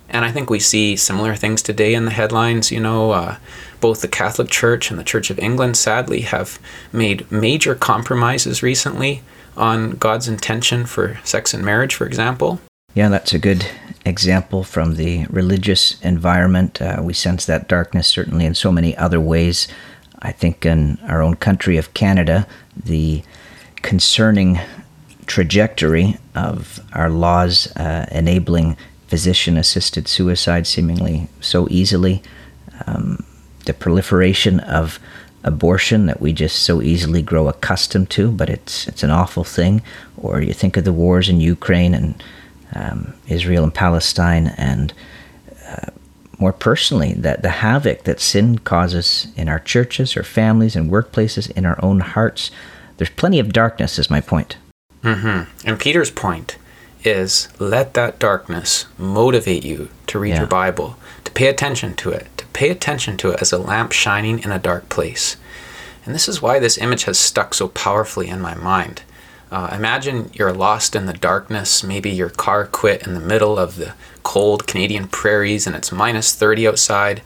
And 0.08 0.24
I 0.24 0.30
think 0.30 0.50
we 0.50 0.60
see 0.60 0.96
similar 0.96 1.34
things 1.34 1.62
today 1.62 1.94
in 1.94 2.04
the 2.04 2.10
headlines. 2.12 2.70
You 2.70 2.80
know, 2.80 3.10
uh, 3.10 3.36
both 3.80 4.00
the 4.00 4.08
Catholic 4.08 4.50
Church 4.50 4.90
and 4.90 4.98
the 4.98 5.04
Church 5.04 5.30
of 5.30 5.38
England 5.38 5.76
sadly 5.76 6.22
have 6.22 6.58
made 6.92 7.30
major 7.30 7.74
compromises 7.74 8.62
recently 8.62 9.22
on 9.56 9.92
God's 9.92 10.28
intention 10.28 10.86
for 10.86 11.18
sex 11.24 11.54
and 11.54 11.64
marriage, 11.64 11.94
for 11.94 12.06
example. 12.06 12.60
Yeah, 12.94 13.08
that's 13.08 13.34
a 13.34 13.38
good 13.38 13.66
example 14.04 14.62
from 14.64 14.94
the 14.94 15.26
religious 15.28 16.00
environment. 16.00 16.80
Uh, 16.80 17.00
we 17.02 17.12
sense 17.12 17.44
that 17.46 17.68
darkness 17.68 18.06
certainly 18.06 18.46
in 18.46 18.54
so 18.54 18.72
many 18.72 18.96
other 18.96 19.20
ways. 19.20 19.68
I 20.20 20.32
think 20.32 20.64
in 20.64 20.98
our 21.06 21.22
own 21.22 21.34
country 21.36 21.76
of 21.76 21.92
Canada, 21.92 22.46
the 22.74 23.22
concerning 23.82 24.58
trajectory 25.26 26.16
of 26.34 26.80
our 26.92 27.10
laws 27.10 27.66
uh, 27.76 28.06
enabling 28.10 28.76
physician 29.08 29.56
assisted 29.56 30.08
suicide 30.08 30.66
seemingly 30.66 31.28
so 31.40 31.66
easily, 31.70 32.22
um, 32.86 33.24
the 33.64 33.74
proliferation 33.74 34.60
of 34.60 34.98
abortion 35.44 36.06
that 36.06 36.20
we 36.20 36.32
just 36.32 36.62
so 36.62 36.82
easily 36.82 37.22
grow 37.22 37.48
accustomed 37.48 38.10
to, 38.10 38.30
but 38.30 38.50
it's, 38.50 38.88
it's 38.88 39.02
an 39.02 39.10
awful 39.10 39.44
thing. 39.44 39.80
Or 40.16 40.40
you 40.40 40.52
think 40.52 40.76
of 40.76 40.84
the 40.84 40.92
wars 40.92 41.28
in 41.28 41.40
Ukraine 41.40 41.94
and 41.94 42.22
um, 42.74 43.14
Israel 43.28 43.62
and 43.62 43.72
Palestine, 43.72 44.48
and 44.56 44.92
uh, 45.68 45.90
more 46.38 46.52
personally, 46.52 47.12
that 47.14 47.42
the 47.42 47.50
havoc 47.50 48.04
that 48.04 48.20
sin 48.20 48.58
causes 48.58 49.28
in 49.36 49.48
our 49.48 49.60
churches, 49.60 50.16
our 50.16 50.24
families, 50.24 50.74
and 50.74 50.90
workplaces, 50.90 51.50
in 51.52 51.64
our 51.64 51.78
own 51.82 52.00
hearts 52.00 52.50
there's 52.96 53.10
plenty 53.10 53.38
of 53.38 53.52
darkness, 53.52 53.98
is 53.98 54.10
my 54.10 54.20
point. 54.20 54.56
Mm-hmm. 55.02 55.68
And 55.68 55.78
Peter's 55.78 56.10
point 56.10 56.56
is 57.06 57.48
let 57.58 57.94
that 57.94 58.18
darkness 58.18 58.86
motivate 58.98 59.64
you 59.64 59.88
to 60.08 60.18
read 60.18 60.30
yeah. 60.30 60.40
your 60.40 60.46
Bible, 60.46 60.96
to 61.24 61.30
pay 61.32 61.46
attention 61.46 61.94
to 61.94 62.10
it, 62.10 62.26
to 62.36 62.46
pay 62.46 62.68
attention 62.68 63.16
to 63.18 63.30
it 63.30 63.40
as 63.40 63.52
a 63.52 63.58
lamp 63.58 63.92
shining 63.92 64.40
in 64.40 64.50
a 64.50 64.58
dark 64.58 64.88
place. 64.88 65.36
And 66.04 66.14
this 66.14 66.28
is 66.28 66.42
why 66.42 66.58
this 66.58 66.78
image 66.78 67.04
has 67.04 67.18
stuck 67.18 67.54
so 67.54 67.68
powerfully 67.68 68.28
in 68.28 68.40
my 68.40 68.54
mind. 68.54 69.02
Uh, 69.50 69.70
imagine 69.72 70.30
you're 70.34 70.52
lost 70.52 70.96
in 70.96 71.06
the 71.06 71.12
darkness. 71.12 71.84
Maybe 71.84 72.10
your 72.10 72.30
car 72.30 72.66
quit 72.66 73.06
in 73.06 73.14
the 73.14 73.20
middle 73.20 73.58
of 73.58 73.76
the 73.76 73.94
cold 74.22 74.66
Canadian 74.66 75.06
prairies 75.06 75.66
and 75.66 75.76
it's 75.76 75.92
minus 75.92 76.34
30 76.34 76.66
outside, 76.68 77.22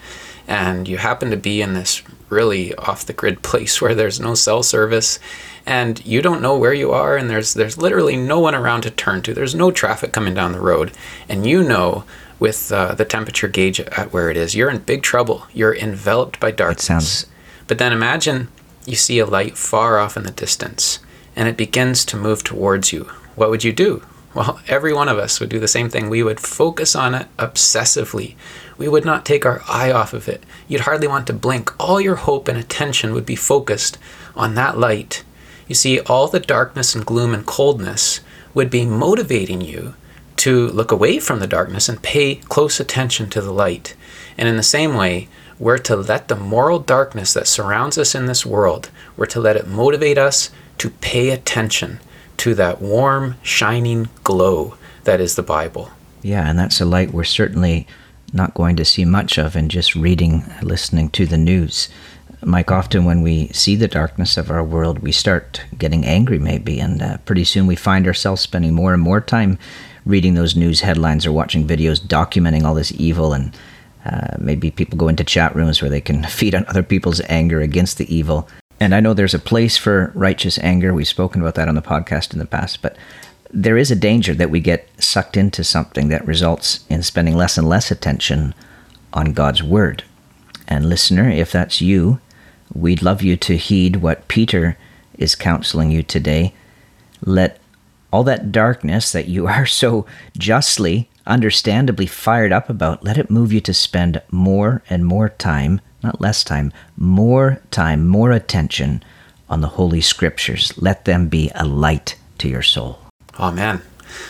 and 0.47 0.87
you 0.87 0.99
happen 0.99 1.31
to 1.31 1.37
be 1.37 1.63
in 1.63 1.73
this 1.73 2.03
really 2.29 2.75
off 2.75 3.07
the 3.07 3.13
grid 3.13 3.43
place 3.43 3.81
where 3.81 3.95
there's 3.95 4.21
no 4.21 4.35
cell 4.35 4.63
service 4.63 5.19
and 5.67 6.05
you 6.05 6.23
don't 6.23 6.43
know 6.43 6.57
where 6.57 6.73
you 6.73 6.93
are 6.93 7.17
and 7.17 7.29
there's 7.31 7.55
there's 7.55 7.79
literally 7.79 8.17
no 8.17 8.41
one 8.41 8.55
around 8.55 8.83
to 8.83 8.91
turn 8.91 9.23
to. 9.23 9.35
There's 9.35 9.55
no 9.55 9.71
traffic 9.71 10.13
coming 10.13 10.35
down 10.35 10.53
the 10.53 10.61
road 10.61 10.93
and 11.29 11.47
you 11.47 11.63
know 11.63 12.05
with 12.39 12.73
uh, 12.73 12.95
the 12.95 13.05
temperature 13.05 13.49
gauge 13.49 13.81
at 13.81 14.13
where 14.13 14.31
it 14.31 14.37
is, 14.37 14.55
you're 14.55 14.71
in 14.71 14.79
big 14.79 15.03
trouble. 15.03 15.47
You're 15.53 15.77
enveloped 15.77 16.41
by 16.41 16.51
darkness. 16.51 16.85
It 16.85 16.87
sounds 16.87 17.27
but 17.67 17.79
then 17.79 17.93
imagine 17.93 18.49
you 18.85 18.97
see 18.97 19.21
a 19.21 19.27
light 19.27 19.57
far 19.57 19.99
off 19.99 20.17
in 20.17 20.25
the 20.25 20.33
distance 20.33 20.99
and 21.37 21.49
it 21.49 21.57
begins 21.57 22.05
to 22.07 22.17
move 22.17 22.43
towards 22.43 22.93
you. 22.93 23.05
What 23.37 23.51
would 23.51 23.63
you 23.63 23.73
do? 23.73 24.03
Well, 24.35 24.61
every 24.69 24.93
one 24.93 25.09
of 25.09 25.19
us 25.19 25.39
would 25.39 25.51
do 25.51 25.61
the 25.61 25.69
same 25.69 25.89
thing. 25.89 26.09
We 26.09 26.23
would 26.23 26.41
focus 26.41 26.97
on 26.97 27.15
it 27.15 27.29
obsessively. 27.39 28.35
We 28.77 28.89
would 28.89 29.05
not 29.05 29.25
take 29.25 29.47
our 29.47 29.63
eye 29.69 29.93
off 29.93 30.13
of 30.13 30.29
it. 30.29 30.43
You'd 30.67 30.83
hardly 30.83 31.07
want 31.07 31.27
to 31.29 31.33
blink. 31.33 31.73
All 31.79 32.01
your 32.01 32.17
hope 32.17 32.49
and 32.49 32.59
attention 32.59 33.13
would 33.15 33.27
be 33.27 33.37
focused 33.37 33.99
on 34.35 34.55
that 34.55 34.79
light. 34.79 35.23
You 35.71 35.77
see, 35.77 36.01
all 36.01 36.27
the 36.27 36.41
darkness 36.41 36.97
and 36.97 37.07
gloom 37.07 37.33
and 37.33 37.47
coldness 37.47 38.23
would 38.55 38.71
be 38.71 38.85
motivating 38.85 39.61
you 39.61 39.95
to 40.39 40.67
look 40.67 40.91
away 40.91 41.21
from 41.21 41.39
the 41.39 41.47
darkness 41.47 41.89
and 41.89 42.03
pay 42.03 42.35
close 42.35 42.81
attention 42.81 43.31
to 43.31 43.41
the 43.41 43.53
light. 43.53 43.95
And 44.37 44.49
in 44.49 44.57
the 44.57 44.65
same 44.65 44.97
way, 44.97 45.29
we're 45.61 45.79
to 45.79 45.95
let 45.95 46.27
the 46.27 46.35
moral 46.35 46.81
darkness 46.81 47.33
that 47.35 47.47
surrounds 47.47 47.99
us 47.99 48.17
in 48.17 48.27
this 48.27 48.45
world, 48.45 48.91
we're 49.17 49.27
to 49.27 49.39
let 49.39 49.55
it 49.55 49.69
motivate 49.69 50.19
us 50.19 50.51
to 50.79 50.91
pay 50.91 51.31
attention 51.31 52.01
to 52.39 52.53
that 52.57 52.83
warm, 52.83 53.37
shining 53.45 54.09
glow 54.25 54.77
that 55.05 55.21
is 55.21 55.37
the 55.37 55.43
Bible. 55.45 55.93
Yeah, 56.21 56.51
and 56.51 56.59
that's 56.59 56.81
a 56.81 56.85
light 56.85 57.13
we're 57.13 57.23
certainly 57.23 57.87
not 58.33 58.55
going 58.55 58.75
to 58.75 58.85
see 58.85 59.05
much 59.05 59.39
of 59.39 59.55
in 59.55 59.69
just 59.69 59.95
reading, 59.95 60.45
listening 60.63 61.11
to 61.11 61.27
the 61.27 61.39
news. 61.39 61.89
Mike, 62.43 62.71
often 62.71 63.05
when 63.05 63.21
we 63.23 63.49
see 63.49 63.77
the 63.77 63.89
darkness 63.89 64.37
of 64.39 64.51
our 64.51 64.65
world, 64.65 65.01
we 65.01 65.13
start 65.13 65.63
getting 65.77 66.07
angry, 66.07 66.39
maybe, 66.39 66.81
and 66.81 67.03
uh, 67.03 67.19
pretty 67.19 67.45
soon 67.45 67.67
we 67.67 67.77
find 67.77 68.07
ourselves 68.07 68.41
spending 68.41 68.73
more 68.75 68.95
and 68.95 69.03
more 69.03 69.21
time 69.21 69.59
reading 70.07 70.35
those 70.35 70.57
news 70.57 70.81
headlines 70.81 71.27
or 71.27 71.33
watching 71.33 71.67
videos 71.67 72.01
documenting 72.01 72.65
all 72.65 72.75
this 72.75 72.93
evil 72.93 73.35
and 73.35 73.55
uh, 74.07 74.37
maybe 74.39 74.71
people 74.71 74.97
go 74.97 75.09
into 75.09 75.23
chat 75.23 75.55
rooms 75.55 75.83
where 75.83 75.91
they 75.91 76.01
can 76.01 76.25
feed 76.39 76.55
on 76.55 76.65
other 76.67 76.83
people's 76.83 77.21
anger 77.29 77.61
against 77.61 77.99
the 77.99 78.15
evil. 78.15 78.49
And 78.79 78.95
I 78.95 79.01
know 79.01 79.13
there's 79.13 79.35
a 79.35 79.39
place 79.39 79.77
for 79.77 80.11
righteous 80.15 80.59
anger. 80.61 80.95
We've 80.95 81.07
spoken 81.07 81.43
about 81.43 81.57
that 81.57 81.69
on 81.69 81.75
the 81.75 81.83
podcast 81.83 82.33
in 82.33 82.39
the 82.39 82.47
past, 82.47 82.81
but 82.81 82.97
there 83.53 83.77
is 83.77 83.91
a 83.91 83.97
danger 83.97 84.33
that 84.35 84.51
we 84.51 84.61
get 84.61 84.89
sucked 84.99 85.37
into 85.37 85.63
something 85.63 86.09
that 86.09 86.27
results 86.27 86.85
in 86.89 87.03
spending 87.03 87.37
less 87.37 87.59
and 87.59 87.69
less 87.69 87.91
attention 87.91 88.55
on 89.13 89.33
God's 89.33 89.63
word. 89.63 90.05
And 90.67 90.89
listener, 90.89 91.29
if 91.29 91.53
that's 91.53 91.81
you, 91.83 92.21
we'd 92.75 93.03
love 93.03 93.23
you 93.23 93.37
to 93.37 93.57
heed 93.57 93.97
what 93.97 94.29
Peter 94.29 94.77
is 95.19 95.35
counseling 95.35 95.91
you 95.91 96.03
today. 96.03 96.55
Let 97.25 97.59
all 98.13 98.25
that 98.25 98.53
darkness 98.53 99.13
that 99.13 99.29
you 99.29 99.47
are 99.49 99.67
so 99.67 100.07
justly 100.37 101.09
understandably 101.27 102.07
fired 102.07 102.53
up 102.53 102.69
about, 102.69 103.05
let 103.05 103.19
it 103.19 103.31
move 103.31 103.53
you 103.53 103.61
to 103.61 103.75
spend 103.75 104.21
more 104.31 104.83
and 104.91 105.07
more 105.07 105.29
time, 105.29 105.81
not 106.03 106.21
less 106.21 106.43
time, 106.43 106.73
more 106.97 107.61
time, 107.71 108.07
more 108.07 108.33
attention 108.33 109.03
on 109.49 109.61
the 109.61 109.69
Holy 109.69 110.01
Scriptures. 110.01 110.73
Let 110.77 111.05
them 111.05 111.29
be 111.29 111.51
a 111.55 111.65
light 111.65 112.17
to 112.39 112.49
your 112.49 112.63
soul. 112.63 112.99
Amen. 113.39 113.83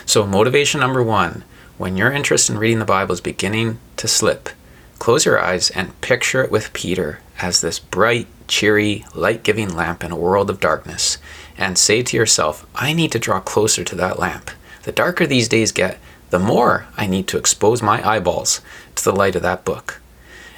So, 0.05 0.27
motivation 0.27 0.79
number 0.79 1.01
one 1.01 1.43
when 1.77 1.97
your 1.97 2.11
interest 2.11 2.49
in 2.49 2.59
reading 2.59 2.77
the 2.77 2.85
Bible 2.85 3.13
is 3.13 3.21
beginning 3.21 3.79
to 3.97 4.07
slip, 4.07 4.49
close 4.99 5.25
your 5.25 5.41
eyes 5.41 5.71
and 5.71 5.99
picture 6.01 6.43
it 6.43 6.51
with 6.51 6.73
Peter 6.73 7.19
as 7.41 7.61
this 7.61 7.79
bright, 7.79 8.27
cheery, 8.47 9.05
light 9.13 9.43
giving 9.43 9.75
lamp 9.75 10.03
in 10.03 10.11
a 10.11 10.15
world 10.15 10.49
of 10.49 10.59
darkness. 10.59 11.17
And 11.57 11.77
say 11.77 12.03
to 12.03 12.17
yourself, 12.17 12.65
I 12.75 12.93
need 12.93 13.11
to 13.11 13.19
draw 13.19 13.39
closer 13.39 13.83
to 13.83 13.95
that 13.95 14.19
lamp. 14.19 14.51
The 14.83 14.91
darker 14.91 15.27
these 15.27 15.47
days 15.47 15.71
get, 15.71 15.99
the 16.29 16.39
more 16.39 16.87
I 16.97 17.07
need 17.07 17.27
to 17.27 17.37
expose 17.37 17.81
my 17.81 18.07
eyeballs 18.07 18.61
to 18.95 19.03
the 19.03 19.15
light 19.15 19.35
of 19.35 19.41
that 19.41 19.65
book. 19.65 20.01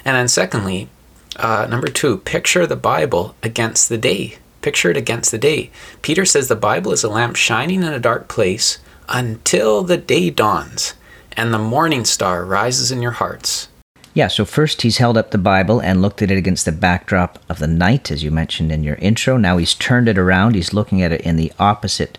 And 0.04 0.16
then, 0.16 0.28
secondly, 0.28 0.88
uh, 1.36 1.66
number 1.68 1.88
two, 1.88 2.18
picture 2.18 2.66
the 2.66 2.76
Bible 2.76 3.34
against 3.42 3.88
the 3.88 3.98
day. 3.98 4.38
Picture 4.62 4.90
it 4.90 4.96
against 4.96 5.30
the 5.30 5.38
day. 5.38 5.70
Peter 6.00 6.24
says 6.24 6.48
the 6.48 6.56
Bible 6.56 6.92
is 6.92 7.04
a 7.04 7.08
lamp 7.08 7.36
shining 7.36 7.82
in 7.82 7.92
a 7.92 7.98
dark 7.98 8.28
place 8.28 8.78
until 9.08 9.82
the 9.82 9.96
day 9.96 10.30
dawns 10.30 10.94
and 11.36 11.52
the 11.52 11.58
morning 11.58 12.04
star 12.04 12.44
rises 12.44 12.90
in 12.90 13.02
your 13.02 13.12
hearts. 13.12 13.68
Yeah, 14.14 14.28
so 14.28 14.44
first 14.44 14.82
he's 14.82 14.98
held 14.98 15.16
up 15.18 15.32
the 15.32 15.38
Bible 15.38 15.80
and 15.80 16.00
looked 16.00 16.22
at 16.22 16.30
it 16.30 16.38
against 16.38 16.64
the 16.64 16.72
backdrop 16.72 17.40
of 17.48 17.58
the 17.58 17.66
night, 17.66 18.12
as 18.12 18.22
you 18.22 18.30
mentioned 18.30 18.70
in 18.70 18.84
your 18.84 18.94
intro. 18.96 19.36
Now 19.36 19.56
he's 19.56 19.74
turned 19.74 20.08
it 20.08 20.16
around. 20.16 20.54
He's 20.54 20.72
looking 20.72 21.02
at 21.02 21.10
it 21.10 21.20
in 21.22 21.34
the 21.34 21.52
opposite 21.58 22.16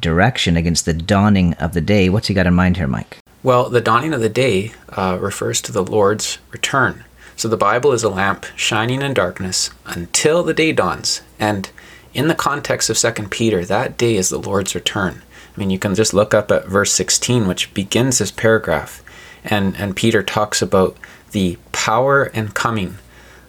direction 0.00 0.56
against 0.56 0.86
the 0.86 0.94
dawning 0.94 1.52
of 1.54 1.74
the 1.74 1.82
day. 1.82 2.08
What's 2.08 2.28
he 2.28 2.34
got 2.34 2.46
in 2.46 2.54
mind 2.54 2.78
here, 2.78 2.86
Mike? 2.86 3.18
Well, 3.42 3.68
the 3.68 3.82
dawning 3.82 4.14
of 4.14 4.22
the 4.22 4.30
day 4.30 4.72
uh, 4.88 5.18
refers 5.20 5.60
to 5.62 5.72
the 5.72 5.84
Lord's 5.84 6.38
return. 6.50 7.04
So 7.36 7.46
the 7.46 7.58
Bible 7.58 7.92
is 7.92 8.02
a 8.02 8.08
lamp 8.08 8.46
shining 8.56 9.02
in 9.02 9.12
darkness 9.12 9.68
until 9.84 10.42
the 10.42 10.54
day 10.54 10.72
dawns. 10.72 11.20
And 11.38 11.68
in 12.14 12.28
the 12.28 12.34
context 12.34 12.88
of 12.88 12.96
2 12.96 13.28
Peter, 13.28 13.66
that 13.66 13.98
day 13.98 14.16
is 14.16 14.30
the 14.30 14.38
Lord's 14.38 14.74
return. 14.74 15.20
I 15.54 15.60
mean, 15.60 15.68
you 15.68 15.78
can 15.78 15.94
just 15.94 16.14
look 16.14 16.32
up 16.32 16.50
at 16.50 16.68
verse 16.68 16.94
16, 16.94 17.46
which 17.46 17.74
begins 17.74 18.16
this 18.16 18.30
paragraph. 18.30 19.02
And, 19.44 19.76
and 19.76 19.94
Peter 19.94 20.22
talks 20.22 20.62
about 20.62 20.96
the 21.34 21.58
power 21.72 22.24
and 22.32 22.54
coming 22.54 22.96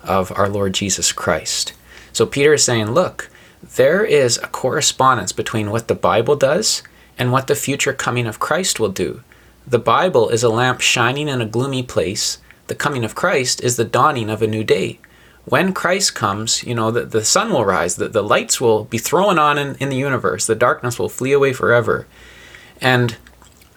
of 0.03 0.31
our 0.35 0.49
Lord 0.49 0.73
Jesus 0.73 1.11
Christ. 1.11 1.73
So 2.11 2.25
Peter 2.25 2.55
is 2.55 2.63
saying, 2.63 2.91
look, 2.91 3.29
there 3.75 4.03
is 4.03 4.37
a 4.39 4.47
correspondence 4.47 5.31
between 5.31 5.69
what 5.69 5.87
the 5.87 5.93
Bible 5.93 6.35
does 6.35 6.81
and 7.17 7.31
what 7.31 7.45
the 7.45 7.53
future 7.53 7.93
coming 7.93 8.25
of 8.25 8.39
Christ 8.39 8.79
will 8.79 8.89
do. 8.89 9.21
The 9.67 9.79
Bible 9.79 10.29
is 10.29 10.41
a 10.41 10.49
lamp 10.49 10.81
shining 10.81 11.27
in 11.27 11.41
a 11.41 11.45
gloomy 11.45 11.83
place. 11.83 12.39
The 12.67 12.75
coming 12.75 13.03
of 13.03 13.13
Christ 13.13 13.61
is 13.63 13.77
the 13.77 13.85
dawning 13.85 14.31
of 14.31 14.41
a 14.41 14.47
new 14.47 14.63
day. 14.63 14.99
When 15.45 15.71
Christ 15.71 16.15
comes, 16.15 16.63
you 16.63 16.73
know, 16.73 16.89
the, 16.89 17.05
the 17.05 17.23
sun 17.23 17.51
will 17.53 17.65
rise, 17.65 17.97
the, 17.97 18.09
the 18.09 18.23
lights 18.23 18.59
will 18.59 18.85
be 18.85 18.97
thrown 18.97 19.37
on 19.37 19.59
in, 19.59 19.75
in 19.75 19.89
the 19.89 19.95
universe, 19.95 20.47
the 20.47 20.55
darkness 20.55 20.97
will 20.97 21.09
flee 21.09 21.33
away 21.33 21.53
forever. 21.53 22.07
And 22.81 23.15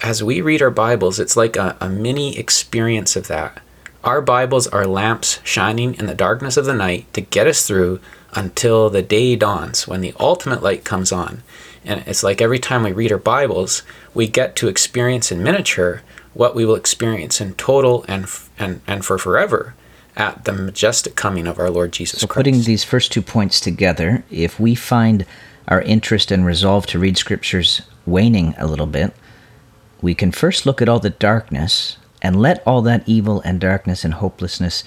as 0.02 0.22
we 0.22 0.40
read 0.40 0.62
our 0.62 0.70
Bibles, 0.70 1.20
it's 1.20 1.36
like 1.36 1.56
a, 1.56 1.76
a 1.78 1.90
mini 1.90 2.38
experience 2.38 3.14
of 3.14 3.28
that. 3.28 3.60
Our 4.04 4.20
Bibles 4.22 4.68
are 4.68 4.86
lamps 4.86 5.40
shining 5.42 5.94
in 5.94 6.06
the 6.06 6.14
darkness 6.14 6.56
of 6.56 6.66
the 6.66 6.74
night 6.74 7.12
to 7.14 7.20
get 7.20 7.48
us 7.48 7.66
through 7.66 7.98
until 8.32 8.88
the 8.88 9.02
day 9.02 9.34
dawns 9.34 9.88
when 9.88 10.02
the 10.02 10.14
ultimate 10.20 10.62
light 10.62 10.84
comes 10.84 11.10
on. 11.10 11.42
And 11.84 12.04
it's 12.06 12.22
like 12.22 12.40
every 12.40 12.60
time 12.60 12.84
we 12.84 12.92
read 12.92 13.10
our 13.10 13.18
Bibles, 13.18 13.82
we 14.14 14.28
get 14.28 14.54
to 14.56 14.68
experience 14.68 15.32
in 15.32 15.42
miniature 15.42 16.02
what 16.32 16.54
we 16.54 16.64
will 16.64 16.76
experience 16.76 17.40
in 17.40 17.54
total 17.54 18.04
and 18.06 18.28
and 18.56 18.82
and 18.86 19.04
for 19.04 19.18
forever 19.18 19.74
at 20.16 20.44
the 20.44 20.52
majestic 20.52 21.16
coming 21.16 21.48
of 21.48 21.58
our 21.58 21.70
Lord 21.70 21.90
Jesus 21.90 22.20
so 22.20 22.28
Christ. 22.28 22.36
Putting 22.36 22.62
these 22.62 22.84
first 22.84 23.10
two 23.10 23.22
points 23.22 23.60
together, 23.60 24.22
if 24.30 24.60
we 24.60 24.76
find 24.76 25.26
our 25.66 25.82
interest 25.82 26.30
and 26.30 26.46
resolve 26.46 26.86
to 26.86 27.00
read 27.00 27.18
scriptures 27.18 27.82
waning 28.06 28.54
a 28.58 28.66
little 28.68 28.86
bit, 28.86 29.12
we 30.00 30.14
can 30.14 30.30
first 30.30 30.66
look 30.66 30.80
at 30.80 30.88
all 30.88 31.00
the 31.00 31.10
darkness 31.10 31.96
and 32.22 32.40
let 32.40 32.62
all 32.66 32.82
that 32.82 33.02
evil 33.06 33.40
and 33.42 33.60
darkness 33.60 34.04
and 34.04 34.14
hopelessness 34.14 34.84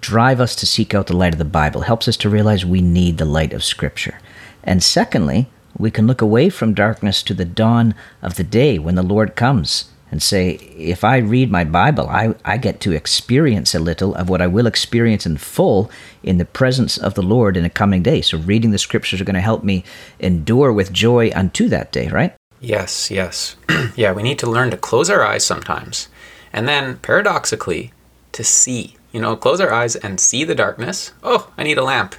drive 0.00 0.40
us 0.40 0.54
to 0.56 0.66
seek 0.66 0.94
out 0.94 1.06
the 1.06 1.16
light 1.16 1.32
of 1.32 1.38
the 1.38 1.44
Bible, 1.44 1.82
helps 1.82 2.08
us 2.08 2.16
to 2.18 2.28
realize 2.28 2.64
we 2.64 2.82
need 2.82 3.16
the 3.16 3.24
light 3.24 3.52
of 3.52 3.64
Scripture. 3.64 4.20
And 4.62 4.82
secondly, 4.82 5.48
we 5.78 5.90
can 5.90 6.06
look 6.06 6.20
away 6.20 6.50
from 6.50 6.74
darkness 6.74 7.22
to 7.22 7.34
the 7.34 7.44
dawn 7.44 7.94
of 8.22 8.36
the 8.36 8.44
day 8.44 8.78
when 8.78 8.94
the 8.94 9.02
Lord 9.02 9.34
comes 9.34 9.90
and 10.10 10.22
say, 10.22 10.50
if 10.76 11.02
I 11.02 11.16
read 11.16 11.50
my 11.50 11.64
Bible, 11.64 12.08
I, 12.08 12.34
I 12.44 12.56
get 12.56 12.80
to 12.80 12.92
experience 12.92 13.74
a 13.74 13.80
little 13.80 14.14
of 14.14 14.28
what 14.28 14.40
I 14.40 14.46
will 14.46 14.66
experience 14.66 15.26
in 15.26 15.38
full 15.38 15.90
in 16.22 16.38
the 16.38 16.44
presence 16.44 16.96
of 16.96 17.14
the 17.14 17.22
Lord 17.22 17.56
in 17.56 17.64
a 17.64 17.70
coming 17.70 18.02
day. 18.02 18.20
So, 18.20 18.38
reading 18.38 18.70
the 18.70 18.78
scriptures 18.78 19.20
are 19.20 19.24
going 19.24 19.34
to 19.34 19.40
help 19.40 19.64
me 19.64 19.82
endure 20.20 20.72
with 20.72 20.92
joy 20.92 21.32
unto 21.34 21.68
that 21.68 21.90
day, 21.90 22.08
right? 22.08 22.32
Yes, 22.60 23.10
yes. 23.10 23.56
yeah, 23.96 24.12
we 24.12 24.22
need 24.22 24.38
to 24.38 24.50
learn 24.50 24.70
to 24.70 24.76
close 24.76 25.10
our 25.10 25.24
eyes 25.24 25.44
sometimes. 25.44 26.08
And 26.54 26.68
then, 26.68 26.98
paradoxically, 26.98 27.92
to 28.32 28.44
see. 28.44 28.96
You 29.12 29.20
know, 29.20 29.36
close 29.36 29.60
our 29.60 29.72
eyes 29.72 29.96
and 29.96 30.20
see 30.20 30.44
the 30.44 30.54
darkness. 30.54 31.12
Oh, 31.22 31.52
I 31.58 31.64
need 31.64 31.78
a 31.78 31.84
lamp. 31.84 32.14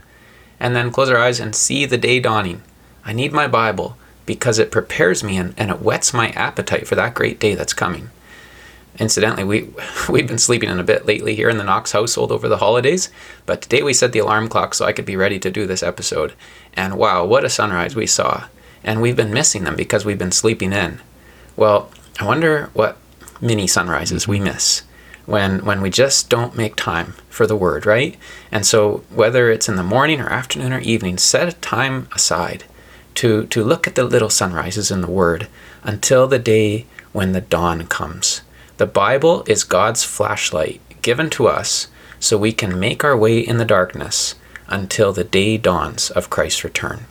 And 0.60 0.76
then 0.76 0.92
close 0.92 1.10
our 1.10 1.18
eyes 1.18 1.40
and 1.40 1.56
see 1.56 1.86
the 1.86 1.98
day 1.98 2.20
dawning. 2.20 2.62
I 3.06 3.14
need 3.14 3.32
my 3.32 3.48
Bible 3.48 3.98
because 4.26 4.60
it 4.60 4.72
prepares 4.72 5.24
me 5.24 5.38
and, 5.38 5.54
and 5.58 5.72
it 5.72 5.82
whets 5.82 6.14
my 6.14 6.30
appetite 6.32 6.86
for 6.86 6.96
that 6.96 7.14
great 7.14 7.40
day 7.40 7.56
that's 7.56 7.74
coming. 7.74 8.10
Incidentally, 9.00 9.44
we, 9.46 9.70
we've 10.10 10.28
been 10.28 10.38
sleeping 10.38 10.70
in 10.70 10.80
a 10.80 10.84
bit 10.84 11.06
lately 11.06 11.34
here 11.36 11.50
in 11.50 11.58
the 11.58 11.64
Knox 11.64 11.94
household 11.94 12.32
over 12.32 12.50
the 12.50 12.58
holidays, 12.58 13.10
but 13.46 13.62
today 13.62 13.84
we 13.84 13.94
set 13.94 14.12
the 14.12 14.20
alarm 14.20 14.50
clock 14.50 14.74
so 14.74 14.86
I 14.86 14.94
could 14.94 15.06
be 15.06 15.16
ready 15.16 15.40
to 15.40 15.52
do 15.52 15.66
this 15.66 15.84
episode. 15.84 16.34
And 16.74 16.98
wow, 16.98 17.24
what 17.24 17.46
a 17.46 17.50
sunrise 17.50 17.96
we 17.96 18.08
saw. 18.08 18.46
and 18.84 19.02
we've 19.02 19.16
been 19.16 19.34
missing 19.34 19.64
them 19.64 19.76
because 19.76 20.06
we've 20.06 20.20
been 20.20 20.32
sleeping 20.32 20.72
in. 20.72 21.00
Well, 21.56 21.90
I 22.20 22.26
wonder 22.26 22.70
what 22.74 22.98
mini 23.42 23.68
sunrises 23.68 24.28
we 24.28 24.38
mm-hmm. 24.38 24.46
miss 24.46 24.84
when 25.26 25.66
when 25.66 25.82
we 25.82 25.90
just 25.90 26.30
don't 26.30 26.56
make 26.56 26.76
time 26.76 27.14
for 27.30 27.48
the 27.48 27.56
word, 27.56 27.86
right? 27.86 28.16
And 28.52 28.66
so 28.66 29.04
whether 29.10 29.50
it's 29.50 29.68
in 29.68 29.76
the 29.76 29.84
morning 29.84 30.22
or 30.22 30.30
afternoon 30.30 30.72
or 30.72 30.80
evening, 30.80 31.18
set 31.18 31.50
a 31.50 31.54
time 31.54 32.08
aside 32.14 32.64
to 33.16 33.46
to 33.48 33.64
look 33.64 33.88
at 33.88 33.96
the 33.96 34.04
little 34.04 34.30
sunrises 34.30 34.92
in 34.92 35.02
the 35.02 35.12
word 35.12 35.48
until 35.84 36.28
the 36.28 36.40
day 36.40 36.86
when 37.12 37.32
the 37.32 37.42
dawn 37.42 37.88
comes. 37.88 38.42
The 38.78 38.86
Bible 38.86 39.44
is 39.48 39.64
God's 39.64 40.04
flashlight 40.04 40.82
given 41.02 41.30
to 41.32 41.48
us 41.48 41.88
so 42.20 42.38
we 42.38 42.52
can 42.52 42.80
make 42.80 43.04
our 43.04 43.18
way 43.18 43.40
in 43.40 43.58
the 43.58 43.66
darkness 43.66 44.36
until 44.68 45.14
the 45.14 45.24
day 45.24 45.58
dawns 45.58 46.10
of 46.10 46.30
Christ's 46.30 46.64
return. 46.64 47.06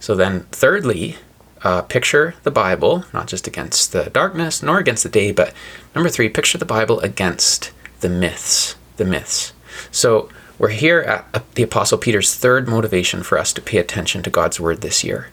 So 0.00 0.14
then 0.14 0.46
thirdly, 0.50 1.16
uh, 1.64 1.82
picture 1.82 2.34
the 2.42 2.50
Bible, 2.50 3.04
not 3.12 3.28
just 3.28 3.46
against 3.46 3.92
the 3.92 4.10
darkness 4.10 4.62
nor 4.62 4.78
against 4.78 5.02
the 5.02 5.08
day, 5.08 5.32
but 5.32 5.54
number 5.94 6.10
three, 6.10 6.28
picture 6.28 6.58
the 6.58 6.64
Bible 6.64 7.00
against 7.00 7.70
the 8.00 8.08
myths. 8.08 8.74
The 8.96 9.04
myths. 9.04 9.52
So 9.90 10.28
we're 10.58 10.68
here 10.68 11.00
at 11.00 11.54
the 11.54 11.62
Apostle 11.62 11.98
Peter's 11.98 12.34
third 12.34 12.68
motivation 12.68 13.22
for 13.22 13.38
us 13.38 13.52
to 13.52 13.62
pay 13.62 13.78
attention 13.78 14.22
to 14.22 14.30
God's 14.30 14.60
Word 14.60 14.80
this 14.80 15.02
year. 15.02 15.28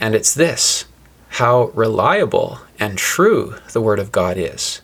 And 0.00 0.14
it's 0.14 0.34
this 0.34 0.86
how 1.32 1.66
reliable 1.74 2.60
and 2.78 2.96
true 2.96 3.56
the 3.72 3.80
Word 3.80 3.98
of 3.98 4.12
God 4.12 4.36
is. 4.36 4.80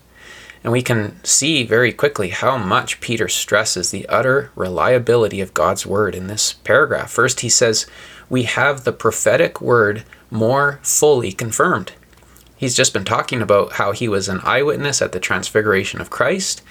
And 0.62 0.72
we 0.72 0.82
can 0.82 1.22
see 1.24 1.62
very 1.64 1.92
quickly 1.92 2.30
how 2.30 2.56
much 2.56 3.00
Peter 3.00 3.28
stresses 3.28 3.90
the 3.90 4.06
utter 4.08 4.50
reliability 4.56 5.40
of 5.40 5.52
God's 5.52 5.84
Word 5.84 6.14
in 6.14 6.26
this 6.26 6.54
paragraph. 6.54 7.10
First, 7.10 7.40
he 7.40 7.50
says, 7.50 7.86
We 8.30 8.44
have 8.44 8.84
the 8.84 8.92
prophetic 8.92 9.60
Word 9.60 10.04
more 10.30 10.80
fully 10.82 11.32
confirmed. 11.32 11.92
He's 12.56 12.76
just 12.76 12.92
been 12.92 13.04
talking 13.04 13.42
about 13.42 13.72
how 13.72 13.92
he 13.92 14.08
was 14.08 14.28
an 14.28 14.40
eyewitness 14.42 15.02
at 15.02 15.12
the 15.12 15.20
transfiguration 15.20 16.00
of 16.00 16.10
Christ. 16.10 16.62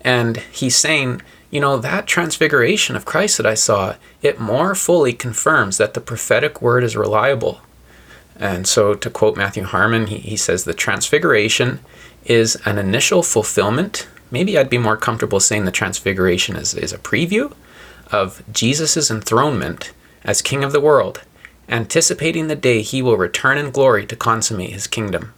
And 0.00 0.38
he's 0.52 0.76
saying, 0.76 1.22
you 1.50 1.60
know, 1.60 1.76
that 1.76 2.06
transfiguration 2.06 2.96
of 2.96 3.04
Christ 3.04 3.36
that 3.36 3.46
I 3.46 3.54
saw, 3.54 3.96
it 4.22 4.40
more 4.40 4.74
fully 4.74 5.12
confirms 5.12 5.78
that 5.78 5.94
the 5.94 6.00
prophetic 6.00 6.62
word 6.62 6.84
is 6.84 6.96
reliable. 6.96 7.60
And 8.36 8.66
so, 8.66 8.94
to 8.94 9.10
quote 9.10 9.36
Matthew 9.36 9.64
Harmon, 9.64 10.08
he, 10.08 10.18
he 10.18 10.36
says 10.36 10.64
the 10.64 10.74
transfiguration 10.74 11.80
is 12.24 12.56
an 12.64 12.78
initial 12.78 13.22
fulfillment. 13.22 14.08
Maybe 14.30 14.58
I'd 14.58 14.70
be 14.70 14.78
more 14.78 14.96
comfortable 14.96 15.38
saying 15.40 15.64
the 15.64 15.70
transfiguration 15.70 16.56
is, 16.56 16.74
is 16.74 16.92
a 16.92 16.98
preview 16.98 17.52
of 18.10 18.42
Jesus' 18.52 19.10
enthronement 19.10 19.92
as 20.24 20.42
king 20.42 20.64
of 20.64 20.72
the 20.72 20.80
world 20.80 21.22
anticipating 21.68 22.48
the 22.48 22.56
day 22.56 22.82
he 22.82 23.02
will 23.02 23.16
return 23.16 23.58
in 23.58 23.70
glory 23.70 24.06
to 24.06 24.16
consummate 24.16 24.72
his 24.72 24.86
kingdom. 24.86 25.32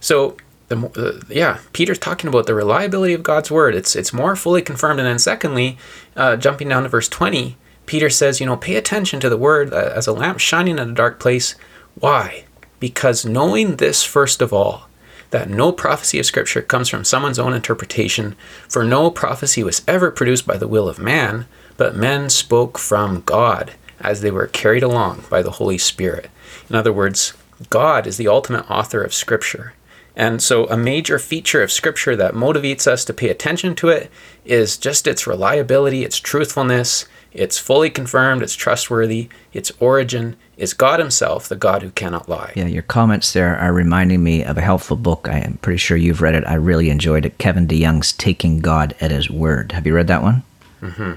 So, 0.00 0.36
the, 0.68 0.86
uh, 0.96 1.24
yeah, 1.28 1.58
Peter's 1.72 1.98
talking 1.98 2.28
about 2.28 2.46
the 2.46 2.54
reliability 2.54 3.14
of 3.14 3.22
God's 3.22 3.50
word. 3.50 3.74
It's 3.74 3.94
it's 3.94 4.12
more 4.12 4.36
fully 4.36 4.62
confirmed. 4.62 5.00
And 5.00 5.06
then, 5.06 5.18
secondly, 5.18 5.78
uh, 6.16 6.36
jumping 6.36 6.68
down 6.68 6.84
to 6.84 6.88
verse 6.88 7.08
twenty, 7.08 7.56
Peter 7.86 8.10
says, 8.10 8.40
you 8.40 8.46
know, 8.46 8.56
pay 8.56 8.76
attention 8.76 9.20
to 9.20 9.28
the 9.28 9.36
word 9.36 9.72
uh, 9.72 9.92
as 9.94 10.06
a 10.06 10.12
lamp 10.12 10.38
shining 10.38 10.78
in 10.78 10.90
a 10.90 10.94
dark 10.94 11.20
place. 11.20 11.56
Why? 11.94 12.44
Because 12.80 13.24
knowing 13.26 13.76
this 13.76 14.02
first 14.02 14.40
of 14.40 14.52
all, 14.52 14.88
that 15.30 15.48
no 15.48 15.72
prophecy 15.72 16.18
of 16.18 16.26
Scripture 16.26 16.62
comes 16.62 16.88
from 16.88 17.04
someone's 17.04 17.38
own 17.38 17.54
interpretation, 17.54 18.34
for 18.68 18.84
no 18.84 19.10
prophecy 19.10 19.62
was 19.62 19.82
ever 19.86 20.10
produced 20.10 20.46
by 20.46 20.56
the 20.56 20.68
will 20.68 20.88
of 20.88 20.98
man, 20.98 21.46
but 21.76 21.96
men 21.96 22.28
spoke 22.30 22.78
from 22.78 23.22
God 23.22 23.74
as 24.02 24.20
they 24.20 24.30
were 24.30 24.46
carried 24.46 24.82
along 24.82 25.24
by 25.30 25.42
the 25.42 25.52
Holy 25.52 25.78
Spirit. 25.78 26.30
In 26.68 26.76
other 26.76 26.92
words, 26.92 27.32
God 27.70 28.06
is 28.06 28.16
the 28.16 28.28
ultimate 28.28 28.70
author 28.70 29.02
of 29.02 29.14
Scripture. 29.14 29.74
And 30.14 30.42
so, 30.42 30.66
a 30.66 30.76
major 30.76 31.18
feature 31.18 31.62
of 31.62 31.72
Scripture 31.72 32.14
that 32.16 32.34
motivates 32.34 32.86
us 32.86 33.04
to 33.06 33.14
pay 33.14 33.30
attention 33.30 33.74
to 33.76 33.88
it 33.88 34.10
is 34.44 34.76
just 34.76 35.06
its 35.06 35.26
reliability, 35.26 36.04
its 36.04 36.18
truthfulness, 36.18 37.06
it's 37.32 37.58
fully 37.58 37.88
confirmed, 37.88 38.42
it's 38.42 38.54
trustworthy, 38.54 39.28
its 39.54 39.72
origin 39.80 40.36
is 40.58 40.74
God 40.74 41.00
Himself, 41.00 41.48
the 41.48 41.56
God 41.56 41.82
who 41.82 41.90
cannot 41.90 42.28
lie. 42.28 42.52
Yeah, 42.54 42.66
your 42.66 42.82
comments 42.82 43.32
there 43.32 43.56
are 43.56 43.72
reminding 43.72 44.22
me 44.22 44.44
of 44.44 44.58
a 44.58 44.60
helpful 44.60 44.96
book. 44.96 45.28
I 45.30 45.38
am 45.38 45.58
pretty 45.62 45.78
sure 45.78 45.96
you've 45.96 46.20
read 46.20 46.34
it. 46.34 46.44
I 46.46 46.54
really 46.54 46.90
enjoyed 46.90 47.24
it. 47.24 47.38
Kevin 47.38 47.66
DeYoung's 47.66 48.12
Taking 48.12 48.60
God 48.60 48.94
at 49.00 49.10
His 49.10 49.30
Word. 49.30 49.72
Have 49.72 49.86
you 49.86 49.94
read 49.94 50.08
that 50.08 50.22
one? 50.22 50.42
Mm-hmm. 50.82 51.12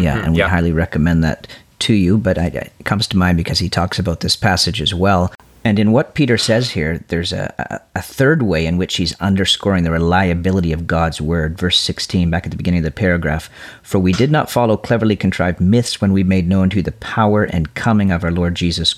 Yeah, 0.00 0.16
mm-hmm. 0.16 0.24
and 0.24 0.32
we 0.34 0.38
yeah. 0.38 0.48
highly 0.48 0.72
recommend 0.72 1.24
that 1.24 1.48
to 1.80 1.94
you, 1.94 2.18
but 2.18 2.38
it 2.38 2.72
comes 2.84 3.06
to 3.08 3.16
mind 3.16 3.36
because 3.36 3.58
he 3.58 3.68
talks 3.68 3.98
about 3.98 4.20
this 4.20 4.36
passage 4.36 4.80
as 4.80 4.94
well. 4.94 5.32
And 5.64 5.78
in 5.78 5.92
what 5.92 6.14
Peter 6.14 6.38
says 6.38 6.70
here, 6.70 7.04
there's 7.08 7.32
a, 7.32 7.82
a, 7.94 8.00
third 8.00 8.42
way 8.42 8.64
in 8.64 8.78
which 8.78 8.96
he's 8.96 9.18
underscoring 9.20 9.84
the 9.84 9.90
reliability 9.90 10.72
of 10.72 10.86
God's 10.86 11.20
word. 11.20 11.58
Verse 11.58 11.78
16, 11.78 12.30
back 12.30 12.46
at 12.46 12.52
the 12.52 12.56
beginning 12.56 12.78
of 12.78 12.84
the 12.84 12.90
paragraph 12.90 13.50
For 13.82 13.98
we 13.98 14.12
did 14.12 14.30
not 14.30 14.50
follow 14.50 14.76
cleverly 14.76 15.16
contrived 15.16 15.60
myths 15.60 16.00
when 16.00 16.12
we 16.12 16.22
made 16.22 16.48
known 16.48 16.70
to 16.70 16.76
you 16.76 16.82
the 16.82 16.92
power 16.92 17.44
and 17.44 17.74
coming 17.74 18.10
of 18.12 18.24
our 18.24 18.30
Lord 18.30 18.54
Jesus 18.54 18.94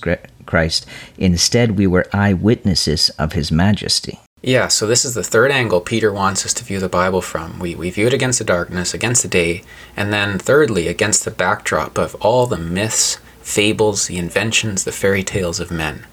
Christ. 0.46 0.86
Instead, 1.18 1.76
we 1.76 1.86
were 1.86 2.06
eyewitnesses 2.12 3.08
of 3.10 3.32
his 3.32 3.50
majesty. 3.50 4.20
Yeah, 4.42 4.68
so 4.68 4.86
this 4.86 5.04
is 5.04 5.12
the 5.12 5.22
third 5.22 5.50
angle 5.50 5.82
Peter 5.82 6.10
wants 6.10 6.46
us 6.46 6.54
to 6.54 6.64
view 6.64 6.80
the 6.80 6.88
Bible 6.88 7.20
from. 7.20 7.58
We, 7.58 7.74
we 7.74 7.90
view 7.90 8.06
it 8.06 8.14
against 8.14 8.38
the 8.38 8.44
darkness, 8.46 8.94
against 8.94 9.20
the 9.20 9.28
day, 9.28 9.62
and 9.94 10.14
then 10.14 10.38
thirdly, 10.38 10.88
against 10.88 11.26
the 11.26 11.30
backdrop 11.30 11.98
of 11.98 12.14
all 12.22 12.46
the 12.46 12.56
myths, 12.56 13.18
fables, 13.42 14.06
the 14.06 14.16
inventions, 14.16 14.84
the 14.84 14.92
fairy 14.92 15.22
tales 15.22 15.60
of 15.60 15.70
men. 15.70 16.06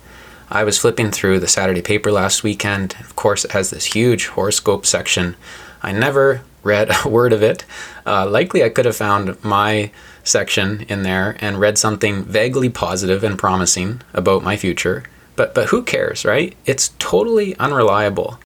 I 0.50 0.66
was 0.66 0.78
flipping 0.78 1.10
through 1.10 1.40
the 1.40 1.48
Saturday 1.48 1.82
paper 1.82 2.12
last 2.12 2.44
weekend. 2.44 2.98
Of 3.00 3.16
course, 3.16 3.46
it 3.46 3.52
has 3.52 3.70
this 3.70 3.86
huge 3.86 4.28
horoscope 4.28 4.86
section. 4.86 5.38
I 5.82 5.94
never 5.94 6.42
read 6.64 6.90
a 7.06 7.08
word 7.08 7.32
of 7.32 7.42
it. 7.42 7.64
Uh, 8.06 8.30
likely, 8.30 8.62
I 8.62 8.70
could 8.70 8.84
have 8.86 8.98
found 8.98 9.42
my 9.42 9.90
section 10.26 10.82
in 10.90 11.04
there 11.04 11.38
and 11.40 11.62
read 11.62 11.78
something 11.78 12.26
vaguely 12.26 12.68
positive 12.68 13.24
and 13.24 13.40
promising 13.40 14.02
about 14.14 14.44
my 14.44 14.58
future 14.58 15.06
but 15.38 15.54
but 15.56 15.70
who 15.70 15.84
cares, 15.84 16.26
right? 16.26 16.54
It's 16.66 16.90
totally 17.00 17.56
unreliable. 17.56 18.40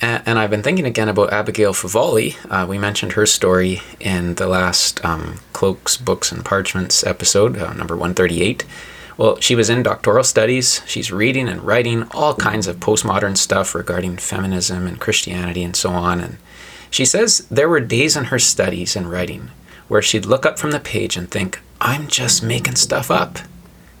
And, 0.00 0.22
and 0.24 0.38
I've 0.38 0.50
been 0.50 0.62
thinking 0.62 0.86
again 0.86 1.08
about 1.08 1.32
Abigail 1.32 1.74
Favale. 1.74 2.36
Uh, 2.50 2.66
we 2.66 2.78
mentioned 2.78 3.12
her 3.12 3.26
story 3.26 3.82
in 4.00 4.36
the 4.36 4.46
last 4.46 5.04
um, 5.04 5.40
Cloaks, 5.52 5.96
Books, 5.96 6.32
and 6.32 6.44
Parchments 6.44 7.04
episode, 7.04 7.58
uh, 7.58 7.74
number 7.74 7.94
138. 7.94 8.64
Well, 9.16 9.40
she 9.40 9.56
was 9.56 9.68
in 9.68 9.82
doctoral 9.82 10.22
studies. 10.22 10.80
She's 10.86 11.10
reading 11.10 11.48
and 11.48 11.60
writing 11.62 12.04
all 12.12 12.34
kinds 12.34 12.68
of 12.68 12.76
postmodern 12.76 13.36
stuff 13.36 13.74
regarding 13.74 14.18
feminism 14.18 14.86
and 14.86 15.00
Christianity 15.00 15.64
and 15.64 15.74
so 15.74 15.90
on. 15.90 16.20
And 16.20 16.38
she 16.88 17.04
says 17.04 17.38
there 17.50 17.68
were 17.68 17.80
days 17.80 18.16
in 18.16 18.26
her 18.26 18.38
studies 18.38 18.94
and 18.94 19.10
writing 19.10 19.50
where 19.88 20.02
she'd 20.02 20.26
look 20.26 20.46
up 20.46 20.58
from 20.58 20.70
the 20.70 20.78
page 20.78 21.16
and 21.16 21.28
think, 21.28 21.60
I'm 21.80 22.06
just 22.06 22.44
making 22.44 22.76
stuff 22.76 23.10
up. 23.10 23.40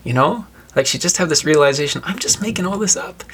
You 0.04 0.12
know? 0.12 0.46
Like 0.78 0.86
she 0.86 0.96
just 0.96 1.16
had 1.16 1.28
this 1.28 1.44
realization, 1.44 2.02
I'm 2.04 2.20
just 2.20 2.40
making 2.40 2.64
all 2.64 2.78
this 2.78 2.96
up. 2.96 3.24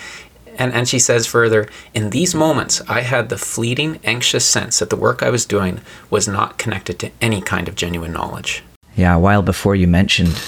And, 0.57 0.73
and 0.73 0.89
she 0.89 0.99
says 0.99 1.27
further, 1.27 1.69
in 1.93 2.09
these 2.09 2.35
moments, 2.35 2.81
I 2.89 3.03
had 3.03 3.29
the 3.29 3.37
fleeting, 3.37 4.01
anxious 4.03 4.47
sense 4.47 4.79
that 4.79 4.89
the 4.89 4.97
work 4.97 5.23
I 5.23 5.29
was 5.29 5.45
doing 5.45 5.83
was 6.09 6.27
not 6.27 6.57
connected 6.57 6.99
to 7.01 7.11
any 7.21 7.43
kind 7.43 7.69
of 7.69 7.75
genuine 7.75 8.15
knowledge. 8.15 8.65
Yeah, 8.97 9.15
a 9.15 9.19
while 9.19 9.43
before 9.43 9.77
you 9.77 9.87
mentioned 9.87 10.43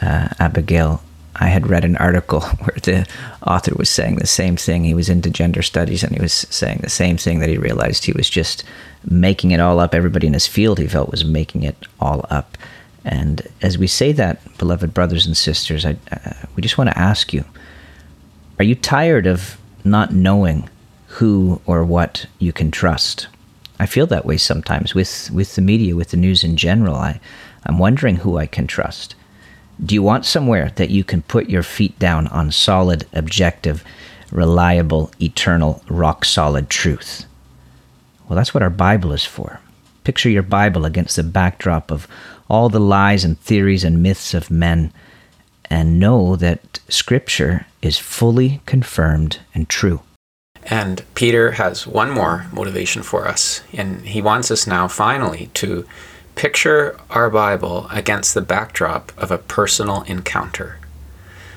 uh, 0.00 0.28
Abigail, 0.38 1.02
I 1.34 1.48
had 1.48 1.66
read 1.68 1.84
an 1.84 1.96
article 1.96 2.40
where 2.60 2.78
the 2.80 3.08
author 3.44 3.74
was 3.74 3.90
saying 3.90 4.18
the 4.18 4.28
same 4.28 4.56
thing. 4.56 4.84
He 4.84 4.94
was 4.94 5.08
into 5.08 5.30
gender 5.30 5.62
studies 5.62 6.04
and 6.04 6.14
he 6.14 6.22
was 6.22 6.32
saying 6.32 6.78
the 6.82 6.90
same 6.90 7.16
thing 7.16 7.40
that 7.40 7.48
he 7.48 7.58
realized 7.58 8.04
he 8.04 8.12
was 8.12 8.30
just 8.30 8.62
making 9.04 9.50
it 9.50 9.58
all 9.58 9.80
up. 9.80 9.96
Everybody 9.96 10.28
in 10.28 10.34
his 10.34 10.46
field 10.46 10.78
he 10.78 10.86
felt 10.86 11.10
was 11.10 11.24
making 11.24 11.64
it 11.64 11.88
all 11.98 12.24
up. 12.30 12.56
And 13.04 13.42
as 13.60 13.76
we 13.76 13.86
say 13.86 14.12
that, 14.12 14.40
beloved 14.58 14.94
brothers 14.94 15.26
and 15.26 15.36
sisters, 15.36 15.84
I, 15.84 15.96
uh, 16.10 16.32
we 16.56 16.62
just 16.62 16.78
want 16.78 16.90
to 16.90 16.98
ask 16.98 17.32
you 17.32 17.44
are 18.58 18.64
you 18.64 18.74
tired 18.74 19.26
of 19.26 19.58
not 19.84 20.14
knowing 20.14 20.68
who 21.08 21.60
or 21.66 21.84
what 21.84 22.26
you 22.38 22.52
can 22.52 22.70
trust? 22.70 23.26
I 23.78 23.86
feel 23.86 24.06
that 24.06 24.24
way 24.24 24.36
sometimes 24.36 24.94
with, 24.94 25.30
with 25.32 25.56
the 25.56 25.62
media, 25.62 25.96
with 25.96 26.10
the 26.10 26.16
news 26.16 26.44
in 26.44 26.56
general. 26.56 26.94
I, 26.94 27.20
I'm 27.66 27.78
wondering 27.78 28.16
who 28.16 28.38
I 28.38 28.46
can 28.46 28.66
trust. 28.66 29.16
Do 29.84 29.94
you 29.94 30.02
want 30.02 30.24
somewhere 30.24 30.70
that 30.76 30.90
you 30.90 31.02
can 31.02 31.22
put 31.22 31.48
your 31.50 31.64
feet 31.64 31.98
down 31.98 32.28
on 32.28 32.52
solid, 32.52 33.06
objective, 33.12 33.82
reliable, 34.30 35.10
eternal, 35.20 35.82
rock 35.88 36.24
solid 36.24 36.70
truth? 36.70 37.26
Well, 38.28 38.36
that's 38.36 38.54
what 38.54 38.62
our 38.62 38.70
Bible 38.70 39.12
is 39.12 39.24
for. 39.24 39.60
Picture 40.04 40.30
your 40.30 40.42
Bible 40.42 40.84
against 40.84 41.16
the 41.16 41.22
backdrop 41.22 41.90
of 41.90 42.06
all 42.48 42.68
the 42.68 42.80
lies 42.80 43.24
and 43.24 43.38
theories 43.40 43.84
and 43.84 44.02
myths 44.02 44.34
of 44.34 44.50
men 44.50 44.92
and 45.70 45.98
know 45.98 46.36
that 46.36 46.80
Scripture 46.88 47.66
is 47.82 47.98
fully 47.98 48.60
confirmed 48.66 49.40
and 49.54 49.68
true. 49.68 50.00
And 50.64 51.02
Peter 51.14 51.52
has 51.52 51.86
one 51.86 52.10
more 52.10 52.46
motivation 52.52 53.02
for 53.02 53.28
us, 53.28 53.62
and 53.72 54.06
he 54.06 54.22
wants 54.22 54.50
us 54.50 54.66
now 54.66 54.88
finally 54.88 55.50
to 55.54 55.86
picture 56.36 56.98
our 57.10 57.30
Bible 57.30 57.86
against 57.90 58.34
the 58.34 58.40
backdrop 58.40 59.12
of 59.18 59.30
a 59.30 59.38
personal 59.38 60.02
encounter. 60.02 60.78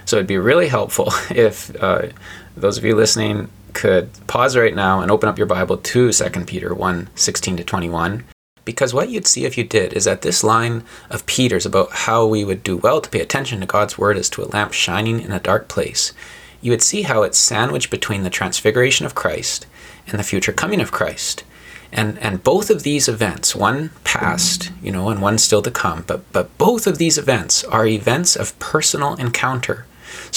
So 0.05 0.17
it'd 0.17 0.27
be 0.27 0.37
really 0.37 0.67
helpful 0.67 1.07
if 1.29 1.75
uh, 1.81 2.07
those 2.55 2.77
of 2.77 2.85
you 2.85 2.95
listening 2.95 3.49
could 3.73 4.09
pause 4.27 4.57
right 4.57 4.75
now 4.75 5.01
and 5.01 5.11
open 5.11 5.29
up 5.29 5.37
your 5.37 5.47
Bible 5.47 5.77
to 5.77 6.11
2 6.11 6.45
Peter 6.45 6.73
1 6.73 7.09
16 7.15 7.57
to 7.57 7.63
21. 7.63 8.23
Because 8.67 8.93
what 8.93 9.07
you'd 9.07 9.25
see 9.25 9.45
if 9.45 9.57
you 9.57 9.63
did 9.63 9.93
is 9.93 10.03
that 10.03 10.23
this 10.23 10.43
line 10.43 10.83
of 11.09 11.25
Peter's 11.25 11.65
about 11.65 11.89
how 11.89 12.25
we 12.25 12.43
would 12.43 12.63
do 12.63 12.75
well 12.75 12.99
to 12.99 13.09
pay 13.09 13.21
attention 13.21 13.61
to 13.61 13.65
God's 13.65 13.97
word 13.97 14.17
as 14.17 14.29
to 14.31 14.43
a 14.43 14.51
lamp 14.51 14.73
shining 14.73 15.21
in 15.21 15.31
a 15.31 15.39
dark 15.39 15.69
place, 15.69 16.11
you 16.59 16.71
would 16.71 16.81
see 16.81 17.03
how 17.03 17.23
it's 17.23 17.37
sandwiched 17.37 17.89
between 17.89 18.23
the 18.23 18.29
transfiguration 18.29 19.05
of 19.05 19.15
Christ 19.15 19.67
and 20.05 20.19
the 20.19 20.23
future 20.23 20.51
coming 20.51 20.81
of 20.81 20.91
Christ. 20.91 21.45
And, 21.93 22.19
and 22.19 22.43
both 22.43 22.69
of 22.69 22.83
these 22.83 23.07
events, 23.07 23.55
one 23.55 23.91
past, 24.03 24.69
you 24.83 24.91
know, 24.91 25.07
and 25.07 25.21
one 25.21 25.37
still 25.37 25.61
to 25.61 25.71
come, 25.71 26.03
but, 26.05 26.29
but 26.33 26.57
both 26.57 26.87
of 26.87 26.97
these 26.97 27.17
events 27.17 27.63
are 27.63 27.87
events 27.87 28.35
of 28.35 28.59
personal 28.59 29.15
encounter. 29.15 29.85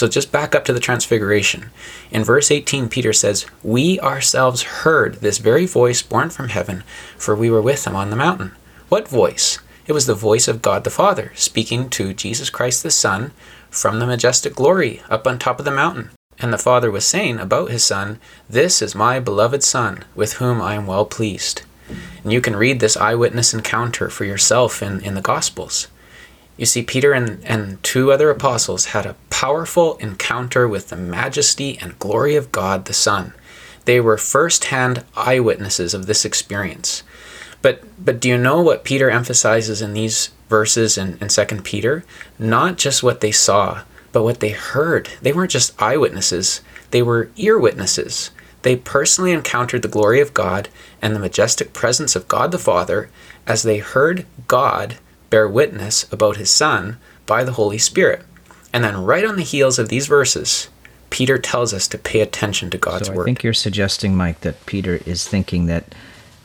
So 0.00 0.08
just 0.08 0.32
back 0.32 0.54
up 0.54 0.64
to 0.64 0.72
the 0.72 0.80
transfiguration. 0.80 1.68
In 2.10 2.24
verse 2.24 2.50
18, 2.50 2.88
Peter 2.88 3.12
says, 3.12 3.44
We 3.62 4.00
ourselves 4.00 4.62
heard 4.62 5.16
this 5.16 5.36
very 5.36 5.66
voice 5.66 6.00
born 6.00 6.30
from 6.30 6.48
heaven, 6.48 6.84
for 7.18 7.36
we 7.36 7.50
were 7.50 7.60
with 7.60 7.86
him 7.86 7.94
on 7.94 8.08
the 8.08 8.16
mountain. 8.16 8.52
What 8.88 9.06
voice? 9.06 9.58
It 9.86 9.92
was 9.92 10.06
the 10.06 10.14
voice 10.14 10.48
of 10.48 10.62
God 10.62 10.84
the 10.84 10.90
Father, 10.90 11.32
speaking 11.34 11.90
to 11.90 12.14
Jesus 12.14 12.48
Christ 12.48 12.82
the 12.82 12.90
Son 12.90 13.32
from 13.68 13.98
the 13.98 14.06
majestic 14.06 14.54
glory 14.54 15.02
up 15.10 15.26
on 15.26 15.38
top 15.38 15.58
of 15.58 15.66
the 15.66 15.70
mountain. 15.70 16.12
And 16.38 16.50
the 16.50 16.56
Father 16.56 16.90
was 16.90 17.04
saying 17.04 17.38
about 17.38 17.70
his 17.70 17.84
Son, 17.84 18.18
This 18.48 18.80
is 18.80 18.94
my 18.94 19.20
beloved 19.20 19.62
Son, 19.62 20.04
with 20.14 20.34
whom 20.38 20.62
I 20.62 20.76
am 20.76 20.86
well 20.86 21.04
pleased. 21.04 21.60
And 22.24 22.32
you 22.32 22.40
can 22.40 22.56
read 22.56 22.80
this 22.80 22.96
eyewitness 22.96 23.52
encounter 23.52 24.08
for 24.08 24.24
yourself 24.24 24.82
in, 24.82 25.02
in 25.02 25.12
the 25.12 25.20
Gospels. 25.20 25.88
You 26.60 26.66
see, 26.66 26.82
Peter 26.82 27.14
and, 27.14 27.42
and 27.42 27.82
two 27.82 28.12
other 28.12 28.28
apostles 28.28 28.86
had 28.86 29.06
a 29.06 29.16
powerful 29.30 29.96
encounter 29.96 30.68
with 30.68 30.90
the 30.90 30.96
majesty 30.96 31.78
and 31.78 31.98
glory 31.98 32.36
of 32.36 32.52
God 32.52 32.84
the 32.84 32.92
Son. 32.92 33.32
They 33.86 33.98
were 33.98 34.18
first 34.18 34.66
hand 34.66 35.02
eyewitnesses 35.16 35.94
of 35.94 36.04
this 36.04 36.26
experience. 36.26 37.02
But, 37.62 37.82
but 38.04 38.20
do 38.20 38.28
you 38.28 38.36
know 38.36 38.60
what 38.60 38.84
Peter 38.84 39.08
emphasizes 39.08 39.80
in 39.80 39.94
these 39.94 40.32
verses 40.50 40.98
in, 40.98 41.16
in 41.18 41.28
2 41.28 41.44
Peter? 41.62 42.04
Not 42.38 42.76
just 42.76 43.02
what 43.02 43.22
they 43.22 43.32
saw, 43.32 43.84
but 44.12 44.22
what 44.22 44.40
they 44.40 44.50
heard. 44.50 45.08
They 45.22 45.32
weren't 45.32 45.52
just 45.52 45.80
eyewitnesses, 45.80 46.60
they 46.90 47.00
were 47.00 47.30
ear 47.36 47.58
witnesses. 47.58 48.32
They 48.60 48.76
personally 48.76 49.32
encountered 49.32 49.80
the 49.80 49.88
glory 49.88 50.20
of 50.20 50.34
God 50.34 50.68
and 51.00 51.16
the 51.16 51.20
majestic 51.20 51.72
presence 51.72 52.14
of 52.14 52.28
God 52.28 52.52
the 52.52 52.58
Father 52.58 53.08
as 53.46 53.62
they 53.62 53.78
heard 53.78 54.26
God 54.46 54.98
bear 55.30 55.48
witness 55.48 56.10
about 56.12 56.36
his 56.36 56.50
Son 56.50 56.98
by 57.26 57.44
the 57.44 57.52
Holy 57.52 57.78
Spirit. 57.78 58.24
And 58.72 58.84
then, 58.84 59.04
right 59.04 59.24
on 59.24 59.36
the 59.36 59.42
heels 59.42 59.78
of 59.78 59.88
these 59.88 60.06
verses, 60.06 60.68
Peter 61.08 61.38
tells 61.38 61.74
us 61.74 61.88
to 61.88 61.98
pay 61.98 62.20
attention 62.20 62.70
to 62.70 62.78
God's 62.78 63.08
so 63.08 63.14
word. 63.14 63.22
I 63.22 63.26
think 63.26 63.42
you're 63.42 63.52
suggesting, 63.52 64.16
Mike, 64.16 64.40
that 64.40 64.64
Peter 64.66 65.00
is 65.06 65.26
thinking 65.26 65.66
that 65.66 65.94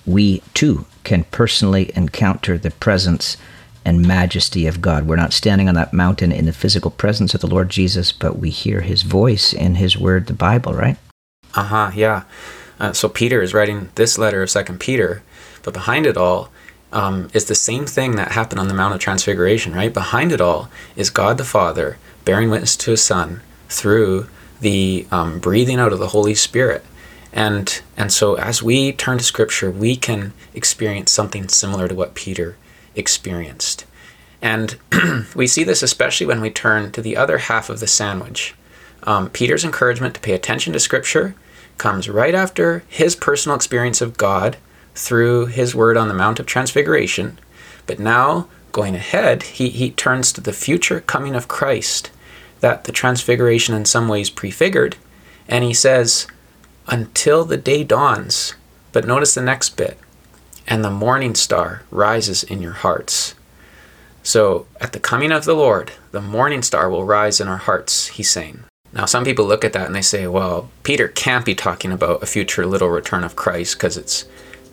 we 0.05 0.41
too 0.53 0.85
can 1.03 1.23
personally 1.25 1.91
encounter 1.95 2.57
the 2.57 2.71
presence 2.71 3.37
and 3.83 4.07
majesty 4.07 4.65
of 4.65 4.81
God. 4.81 5.07
We're 5.07 5.15
not 5.15 5.33
standing 5.33 5.69
on 5.69 5.75
that 5.75 5.93
mountain 5.93 6.31
in 6.31 6.45
the 6.45 6.53
physical 6.53 6.89
presence 6.89 7.35
of 7.35 7.41
the 7.41 7.47
Lord 7.47 7.69
Jesus, 7.69 8.11
but 8.11 8.39
we 8.39 8.49
hear 8.49 8.81
his 8.81 9.03
voice 9.03 9.53
in 9.53 9.75
his 9.75 9.95
word, 9.95 10.25
the 10.25 10.33
Bible, 10.33 10.73
right? 10.73 10.97
Uh 11.53 11.63
huh, 11.63 11.91
yeah. 11.93 12.23
Uh, 12.79 12.91
so 12.93 13.07
Peter 13.07 13.41
is 13.41 13.53
writing 13.53 13.89
this 13.95 14.17
letter 14.17 14.41
of 14.41 14.49
Second 14.49 14.79
Peter, 14.79 15.23
but 15.61 15.73
behind 15.73 16.07
it 16.07 16.17
all 16.17 16.49
um, 16.95 17.27
is 17.33 17.45
the 17.45 17.55
same 17.55 17.85
thing 17.85 18.15
that 18.15 18.31
happened 18.31 18.59
on 18.59 18.69
the 18.69 18.73
Mount 18.73 18.93
of 18.93 19.01
Transfiguration, 19.01 19.75
right? 19.75 19.93
Behind 19.93 20.31
it 20.31 20.39
all 20.39 20.69
is 20.95 21.09
God 21.09 21.37
the 21.37 21.43
Father 21.43 21.97
bearing 22.23 22.49
witness 22.49 22.75
to 22.77 22.91
his 22.91 23.03
Son 23.03 23.41
through 23.67 24.27
the 24.61 25.05
um, 25.11 25.39
breathing 25.39 25.77
out 25.77 25.91
of 25.91 25.99
the 25.99 26.07
Holy 26.07 26.33
Spirit. 26.33 26.85
And, 27.33 27.81
and 27.97 28.13
so 28.13 28.35
as 28.35 28.63
we 28.63 28.93
turn 28.93 29.17
to 29.17 29.25
Scripture, 29.25 29.69
we 29.69 29.97
can 29.97 30.31
experience 30.53 31.11
something 31.11 31.49
similar 31.49 31.89
to 31.89 31.95
what 31.95 32.15
Peter 32.15 32.55
experienced. 32.95 33.85
And 34.41 34.77
we 35.35 35.47
see 35.47 35.65
this 35.65 35.83
especially 35.83 36.25
when 36.25 36.39
we 36.39 36.49
turn 36.49 36.93
to 36.93 37.01
the 37.01 37.17
other 37.17 37.39
half 37.39 37.69
of 37.69 37.81
the 37.81 37.87
sandwich. 37.87 38.55
Um, 39.03 39.29
Peter's 39.29 39.65
encouragement 39.65 40.15
to 40.15 40.21
pay 40.21 40.33
attention 40.33 40.71
to 40.71 40.79
Scripture 40.79 41.35
comes 41.77 42.07
right 42.07 42.33
after 42.33 42.83
his 42.87 43.17
personal 43.17 43.57
experience 43.57 43.99
of 43.99 44.15
God 44.15 44.55
through 44.95 45.47
his 45.47 45.75
word 45.75 45.97
on 45.97 46.07
the 46.07 46.13
Mount 46.13 46.39
of 46.39 46.45
Transfiguration. 46.45 47.37
But 47.85 47.99
now, 47.99 48.47
going 48.71 48.95
ahead, 48.95 49.43
he, 49.43 49.69
he 49.69 49.91
turns 49.91 50.33
to 50.33 50.41
the 50.41 50.53
future 50.53 51.01
coming 51.01 51.35
of 51.35 51.47
Christ, 51.47 52.11
that 52.61 52.85
the 52.85 52.91
Transfiguration 52.91 53.75
in 53.75 53.85
some 53.85 54.07
ways 54.07 54.29
prefigured. 54.29 54.95
And 55.47 55.63
he 55.63 55.73
says, 55.73 56.27
until 56.87 57.45
the 57.45 57.57
day 57.57 57.83
dawns. 57.83 58.55
But 58.91 59.05
notice 59.05 59.35
the 59.35 59.41
next 59.41 59.71
bit 59.71 59.99
and 60.67 60.83
the 60.83 60.91
morning 60.91 61.35
star 61.35 61.83
rises 61.91 62.43
in 62.43 62.61
your 62.61 62.73
hearts. 62.73 63.35
So, 64.23 64.65
at 64.81 64.93
the 64.93 64.99
coming 64.99 65.31
of 65.31 65.45
the 65.45 65.53
Lord, 65.53 65.91
the 66.11 66.21
morning 66.21 66.63
star 66.63 66.89
will 66.89 67.03
rise 67.03 67.39
in 67.39 67.47
our 67.47 67.57
hearts, 67.57 68.07
he's 68.07 68.29
saying. 68.29 68.63
Now, 68.91 69.05
some 69.05 69.23
people 69.23 69.45
look 69.45 69.63
at 69.63 69.73
that 69.73 69.85
and 69.85 69.95
they 69.95 70.01
say, 70.01 70.25
well, 70.25 70.71
Peter 70.81 71.07
can't 71.07 71.45
be 71.45 71.53
talking 71.53 71.91
about 71.91 72.23
a 72.23 72.25
future 72.25 72.65
little 72.65 72.89
return 72.89 73.23
of 73.23 73.35
Christ 73.35 73.75
because 73.75 73.97
it's 73.97 74.25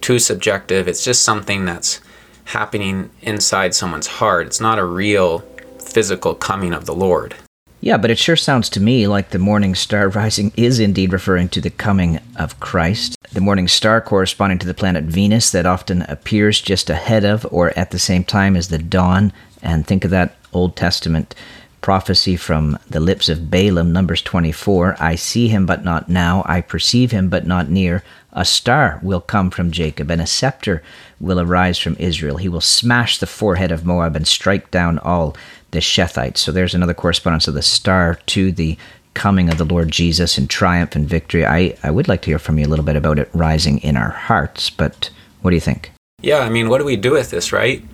too 0.02 0.18
subjective. 0.18 0.88
It's 0.88 1.04
just 1.04 1.22
something 1.22 1.64
that's 1.64 2.00
happening 2.44 3.10
inside 3.22 3.74
someone's 3.74 4.06
heart. 4.06 4.46
It's 4.46 4.60
not 4.60 4.78
a 4.78 4.84
real 4.84 5.40
physical 5.78 6.34
coming 6.34 6.74
of 6.74 6.86
the 6.86 6.94
Lord. 6.94 7.34
Yeah, 7.80 7.96
but 7.96 8.12
it 8.12 8.18
sure 8.18 8.36
sounds 8.36 8.68
to 8.70 8.80
me 8.80 9.08
like 9.08 9.30
the 9.30 9.38
morning 9.40 9.74
star 9.74 10.08
rising 10.20 10.52
is 10.56 10.78
indeed 10.78 11.12
referring 11.12 11.48
to 11.50 11.60
the 11.60 11.70
coming 11.70 12.20
of 12.36 12.60
Christ. 12.60 13.16
The 13.32 13.40
morning 13.40 13.68
star 13.68 14.00
corresponding 14.00 14.58
to 14.60 14.66
the 14.66 14.74
planet 14.74 15.04
Venus 15.04 15.50
that 15.50 15.66
often 15.66 16.02
appears 16.02 16.60
just 16.60 16.90
ahead 16.90 17.24
of 17.24 17.46
or 17.50 17.76
at 17.76 17.90
the 17.90 17.98
same 17.98 18.24
time 18.24 18.56
as 18.56 18.68
the 18.68 18.78
dawn. 18.78 19.32
And 19.62 19.86
think 19.86 20.04
of 20.04 20.10
that 20.10 20.36
Old 20.52 20.76
Testament 20.76 21.34
prophecy 21.82 22.36
from 22.36 22.78
the 22.88 23.00
lips 23.00 23.28
of 23.28 23.50
Balaam, 23.50 23.92
Numbers 23.92 24.22
24 24.22 24.96
I 24.98 25.16
see 25.16 25.48
him, 25.48 25.66
but 25.66 25.84
not 25.84 26.08
now. 26.08 26.42
I 26.46 26.62
perceive 26.62 27.10
him, 27.10 27.28
but 27.28 27.46
not 27.46 27.68
near. 27.68 28.02
A 28.32 28.46
star 28.46 28.98
will 29.02 29.20
come 29.20 29.50
from 29.50 29.70
Jacob, 29.70 30.10
and 30.10 30.22
a 30.22 30.26
scepter 30.26 30.82
will 31.20 31.38
arise 31.38 31.78
from 31.78 31.96
Israel. 31.98 32.38
He 32.38 32.48
will 32.48 32.62
smash 32.62 33.18
the 33.18 33.26
forehead 33.26 33.70
of 33.70 33.84
Moab 33.84 34.16
and 34.16 34.26
strike 34.26 34.70
down 34.70 34.98
all 35.00 35.36
the 35.72 35.80
Shethites. 35.80 36.38
So 36.38 36.52
there's 36.52 36.74
another 36.74 36.94
correspondence 36.94 37.46
of 37.46 37.54
the 37.54 37.62
star 37.62 38.14
to 38.26 38.52
the 38.52 38.78
coming 39.14 39.50
of 39.50 39.58
the 39.58 39.64
Lord 39.64 39.90
Jesus 39.90 40.38
in 40.38 40.48
triumph 40.48 40.96
and 40.96 41.06
victory. 41.06 41.44
I, 41.44 41.76
I 41.82 41.90
would 41.90 42.08
like 42.08 42.22
to 42.22 42.30
hear 42.30 42.38
from 42.38 42.58
you 42.58 42.66
a 42.66 42.68
little 42.70 42.84
bit 42.84 42.96
about 42.96 43.18
it 43.18 43.28
rising 43.34 43.78
in 43.78 43.96
our 43.96 44.10
hearts, 44.10 44.70
but 44.70 45.10
what 45.42 45.50
do 45.50 45.56
you 45.56 45.60
think? 45.60 45.92
Yeah, 46.22 46.38
I 46.38 46.48
mean, 46.48 46.68
what 46.68 46.78
do 46.78 46.84
we 46.84 46.96
do 46.96 47.12
with 47.12 47.30
this, 47.30 47.52
right? 47.52 47.84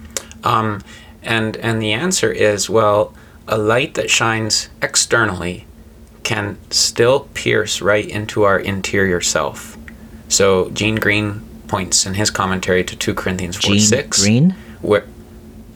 Um, 0.44 0.82
and 1.22 1.56
and 1.56 1.82
the 1.82 1.92
answer 1.92 2.30
is 2.30 2.70
well, 2.70 3.14
a 3.48 3.58
light 3.58 3.94
that 3.94 4.10
shines 4.10 4.68
externally 4.82 5.66
can 6.22 6.58
still 6.70 7.20
pierce 7.32 7.80
right 7.80 8.06
into 8.06 8.42
our 8.42 8.58
interior 8.60 9.20
self. 9.20 9.76
So 10.28 10.70
Gene 10.70 10.96
Green 10.96 11.40
points 11.66 12.04
in 12.06 12.14
his 12.14 12.30
commentary 12.30 12.84
to 12.84 12.94
2 12.94 13.14
Corinthians 13.14 13.56
4 13.56 13.72
Gene 13.72 13.80
6. 13.80 14.22
Green? 14.22 14.50
Where, 14.82 15.06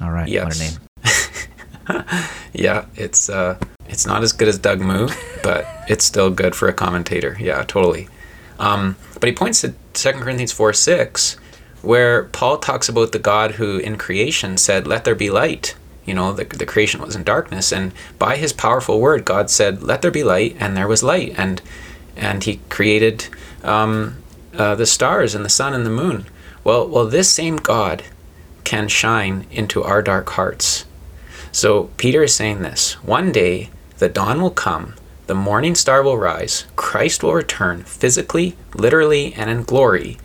All 0.00 0.10
right, 0.10 0.28
yes. 0.28 0.44
what 0.44 0.56
a 0.56 2.04
name. 2.04 2.14
yeah, 2.52 2.84
it's 2.94 3.28
uh, 3.28 3.58
it's 3.88 4.06
not 4.06 4.22
as 4.22 4.32
good 4.32 4.48
as 4.48 4.58
Doug 4.58 4.80
Moo, 4.80 5.08
but 5.42 5.66
it's 5.88 6.04
still 6.04 6.30
good 6.30 6.54
for 6.54 6.68
a 6.68 6.72
commentator. 6.72 7.36
Yeah, 7.40 7.64
totally. 7.64 8.08
Um, 8.58 8.96
but 9.14 9.28
he 9.28 9.34
points 9.34 9.62
to 9.62 9.74
2 9.94 10.12
Corinthians 10.12 10.52
4 10.52 10.72
6, 10.72 11.36
where 11.82 12.24
Paul 12.24 12.58
talks 12.58 12.88
about 12.88 13.12
the 13.12 13.18
God 13.18 13.52
who 13.52 13.78
in 13.78 13.96
creation 13.96 14.56
said, 14.56 14.86
Let 14.86 15.04
there 15.04 15.14
be 15.14 15.30
light. 15.30 15.74
You 16.04 16.14
know, 16.14 16.32
the, 16.32 16.44
the 16.44 16.66
creation 16.66 17.00
was 17.00 17.14
in 17.14 17.22
darkness, 17.22 17.72
and 17.72 17.92
by 18.18 18.36
his 18.36 18.52
powerful 18.52 19.00
word, 19.00 19.24
God 19.24 19.50
said, 19.50 19.82
Let 19.82 20.02
there 20.02 20.10
be 20.10 20.24
light, 20.24 20.56
and 20.58 20.76
there 20.76 20.88
was 20.88 21.02
light. 21.02 21.34
And, 21.36 21.62
and 22.16 22.42
he 22.42 22.60
created 22.68 23.28
um, 23.62 24.16
uh, 24.54 24.74
the 24.74 24.86
stars 24.86 25.34
and 25.34 25.44
the 25.44 25.48
sun 25.50 25.74
and 25.74 25.86
the 25.86 25.90
moon. 25.90 26.26
Well, 26.64 26.88
well, 26.88 27.06
this 27.06 27.30
same 27.30 27.56
God 27.56 28.02
can 28.64 28.88
shine 28.88 29.46
into 29.50 29.82
our 29.82 30.02
dark 30.02 30.30
hearts. 30.30 30.84
So 31.50 31.90
Peter 31.96 32.22
is 32.22 32.34
saying 32.34 32.62
this 32.62 32.94
one 33.04 33.32
day 33.32 33.70
the 33.98 34.08
dawn 34.08 34.40
will 34.40 34.50
come, 34.50 34.94
the 35.26 35.34
morning 35.34 35.74
star 35.74 36.02
will 36.02 36.18
rise, 36.18 36.64
Christ 36.76 37.22
will 37.22 37.34
return 37.34 37.84
physically, 37.84 38.56
literally, 38.74 39.34
and 39.34 39.50
in 39.50 39.62
glory. 39.62 40.18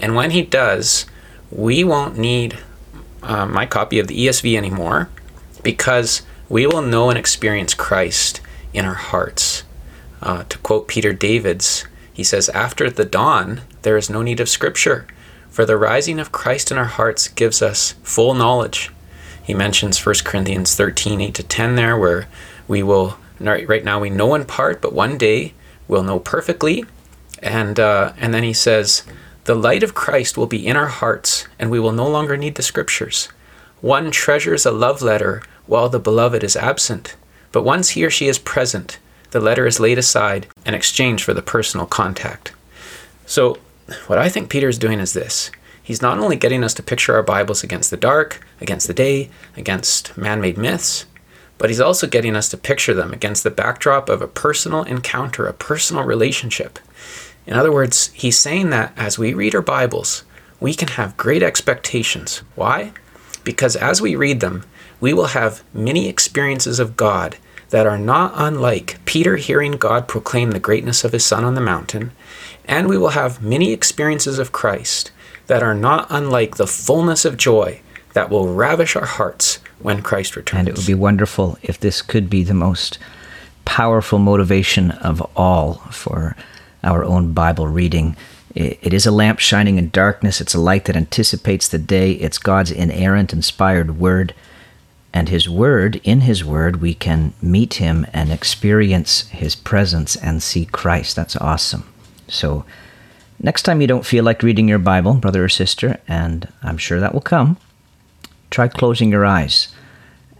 And 0.00 0.14
when 0.14 0.30
he 0.30 0.42
does, 0.42 1.06
we 1.50 1.82
won't 1.84 2.16
need 2.16 2.58
uh, 3.22 3.46
my 3.46 3.66
copy 3.66 3.98
of 3.98 4.06
the 4.06 4.26
ESV 4.26 4.56
anymore 4.56 5.08
because 5.62 6.22
we 6.48 6.66
will 6.66 6.82
know 6.82 7.10
and 7.10 7.18
experience 7.18 7.74
Christ 7.74 8.40
in 8.72 8.84
our 8.84 8.94
hearts. 8.94 9.64
Uh, 10.20 10.44
to 10.44 10.58
quote 10.58 10.88
Peter 10.88 11.12
Davids, 11.12 11.84
he 12.12 12.24
says, 12.24 12.48
After 12.50 12.90
the 12.90 13.04
dawn, 13.04 13.62
there 13.82 13.96
is 13.96 14.10
no 14.10 14.22
need 14.22 14.40
of 14.40 14.48
Scripture, 14.48 15.06
for 15.50 15.64
the 15.64 15.76
rising 15.76 16.18
of 16.18 16.32
Christ 16.32 16.70
in 16.70 16.78
our 16.78 16.84
hearts 16.84 17.28
gives 17.28 17.62
us 17.62 17.92
full 18.02 18.34
knowledge. 18.34 18.90
He 19.42 19.54
mentions 19.54 20.04
1 20.04 20.16
Corinthians 20.24 20.74
13, 20.74 21.20
8 21.20 21.34
to 21.34 21.42
10 21.42 21.76
there, 21.76 21.96
where 21.96 22.28
we 22.66 22.82
will 22.82 23.16
Right, 23.40 23.84
now 23.84 24.00
we 24.00 24.10
know 24.10 24.34
in 24.34 24.44
part, 24.44 24.80
but 24.80 24.92
one 24.92 25.16
day 25.16 25.54
we'll 25.86 26.02
know 26.02 26.18
perfectly. 26.18 26.84
And 27.40 27.78
uh, 27.78 28.12
and 28.18 28.34
then 28.34 28.42
he 28.42 28.52
says, 28.52 29.04
the 29.44 29.54
light 29.54 29.82
of 29.82 29.94
Christ 29.94 30.36
will 30.36 30.46
be 30.46 30.66
in 30.66 30.76
our 30.76 30.88
hearts, 30.88 31.46
and 31.58 31.70
we 31.70 31.78
will 31.78 31.92
no 31.92 32.08
longer 32.08 32.36
need 32.36 32.56
the 32.56 32.62
scriptures. 32.62 33.28
One 33.80 34.10
treasures 34.10 34.66
a 34.66 34.72
love 34.72 35.02
letter 35.02 35.42
while 35.66 35.88
the 35.88 36.00
beloved 36.00 36.42
is 36.42 36.56
absent, 36.56 37.14
but 37.52 37.62
once 37.62 37.90
he 37.90 38.04
or 38.04 38.10
she 38.10 38.26
is 38.26 38.38
present, 38.38 38.98
the 39.30 39.40
letter 39.40 39.66
is 39.66 39.78
laid 39.78 39.98
aside 39.98 40.46
and 40.66 40.74
exchanged 40.74 41.22
for 41.22 41.34
the 41.34 41.42
personal 41.42 41.86
contact. 41.86 42.52
So, 43.26 43.58
what 44.06 44.18
I 44.18 44.28
think 44.28 44.50
Peter 44.50 44.68
is 44.68 44.78
doing 44.78 44.98
is 44.98 45.12
this. 45.12 45.50
He's 45.82 46.02
not 46.02 46.18
only 46.18 46.36
getting 46.36 46.64
us 46.64 46.74
to 46.74 46.82
picture 46.82 47.14
our 47.14 47.22
Bibles 47.22 47.62
against 47.62 47.90
the 47.90 47.96
dark, 47.96 48.44
against 48.60 48.88
the 48.88 48.94
day, 48.94 49.30
against 49.56 50.16
man 50.18 50.40
made 50.40 50.58
myths, 50.58 51.06
but 51.56 51.70
he's 51.70 51.80
also 51.80 52.06
getting 52.06 52.36
us 52.36 52.48
to 52.50 52.56
picture 52.56 52.94
them 52.94 53.12
against 53.12 53.44
the 53.44 53.50
backdrop 53.50 54.08
of 54.08 54.20
a 54.20 54.28
personal 54.28 54.82
encounter, 54.82 55.46
a 55.46 55.52
personal 55.52 56.04
relationship. 56.04 56.78
In 57.46 57.54
other 57.54 57.72
words, 57.72 58.10
he's 58.12 58.38
saying 58.38 58.70
that 58.70 58.92
as 58.96 59.18
we 59.18 59.32
read 59.32 59.54
our 59.54 59.62
Bibles, 59.62 60.24
we 60.60 60.74
can 60.74 60.88
have 60.88 61.16
great 61.16 61.42
expectations. 61.42 62.42
Why? 62.54 62.92
Because 63.48 63.76
as 63.76 64.02
we 64.02 64.14
read 64.14 64.40
them, 64.40 64.64
we 65.00 65.14
will 65.14 65.28
have 65.28 65.64
many 65.72 66.06
experiences 66.06 66.78
of 66.78 66.98
God 66.98 67.38
that 67.70 67.86
are 67.86 67.96
not 67.96 68.34
unlike 68.34 68.98
Peter 69.06 69.36
hearing 69.36 69.72
God 69.72 70.06
proclaim 70.06 70.50
the 70.50 70.60
greatness 70.60 71.02
of 71.02 71.12
his 71.12 71.24
Son 71.24 71.46
on 71.46 71.54
the 71.54 71.62
mountain, 71.62 72.10
and 72.66 72.90
we 72.90 72.98
will 72.98 73.16
have 73.16 73.42
many 73.42 73.72
experiences 73.72 74.38
of 74.38 74.52
Christ 74.52 75.12
that 75.46 75.62
are 75.62 75.72
not 75.72 76.06
unlike 76.10 76.56
the 76.56 76.66
fullness 76.66 77.24
of 77.24 77.38
joy 77.38 77.80
that 78.12 78.28
will 78.28 78.52
ravish 78.52 78.94
our 78.96 79.06
hearts 79.06 79.60
when 79.78 80.02
Christ 80.02 80.36
returns. 80.36 80.58
And 80.58 80.68
it 80.68 80.76
would 80.76 80.86
be 80.86 80.92
wonderful 80.92 81.56
if 81.62 81.80
this 81.80 82.02
could 82.02 82.28
be 82.28 82.42
the 82.42 82.52
most 82.52 82.98
powerful 83.64 84.18
motivation 84.18 84.90
of 84.90 85.22
all 85.34 85.76
for 85.90 86.36
our 86.84 87.02
own 87.02 87.32
Bible 87.32 87.66
reading. 87.66 88.14
It 88.60 88.92
is 88.92 89.06
a 89.06 89.12
lamp 89.12 89.38
shining 89.38 89.78
in 89.78 89.90
darkness. 89.90 90.40
It's 90.40 90.54
a 90.54 90.60
light 90.60 90.86
that 90.86 90.96
anticipates 90.96 91.68
the 91.68 91.78
day. 91.78 92.12
It's 92.14 92.38
God's 92.38 92.72
inerrant, 92.72 93.32
inspired 93.32 94.00
word. 94.00 94.34
And 95.14 95.28
His 95.28 95.48
Word, 95.48 96.00
in 96.02 96.22
His 96.22 96.44
Word, 96.44 96.80
we 96.80 96.92
can 96.92 97.34
meet 97.40 97.74
Him 97.74 98.04
and 98.12 98.32
experience 98.32 99.28
His 99.28 99.54
presence 99.54 100.16
and 100.16 100.42
see 100.42 100.64
Christ. 100.66 101.14
That's 101.14 101.36
awesome. 101.36 101.88
So, 102.26 102.64
next 103.38 103.62
time 103.62 103.80
you 103.80 103.86
don't 103.86 104.04
feel 104.04 104.24
like 104.24 104.42
reading 104.42 104.68
your 104.68 104.80
Bible, 104.80 105.14
brother 105.14 105.44
or 105.44 105.48
sister, 105.48 106.00
and 106.08 106.52
I'm 106.60 106.78
sure 106.78 106.98
that 106.98 107.14
will 107.14 107.20
come, 107.20 107.58
try 108.50 108.66
closing 108.66 109.12
your 109.12 109.24
eyes 109.24 109.68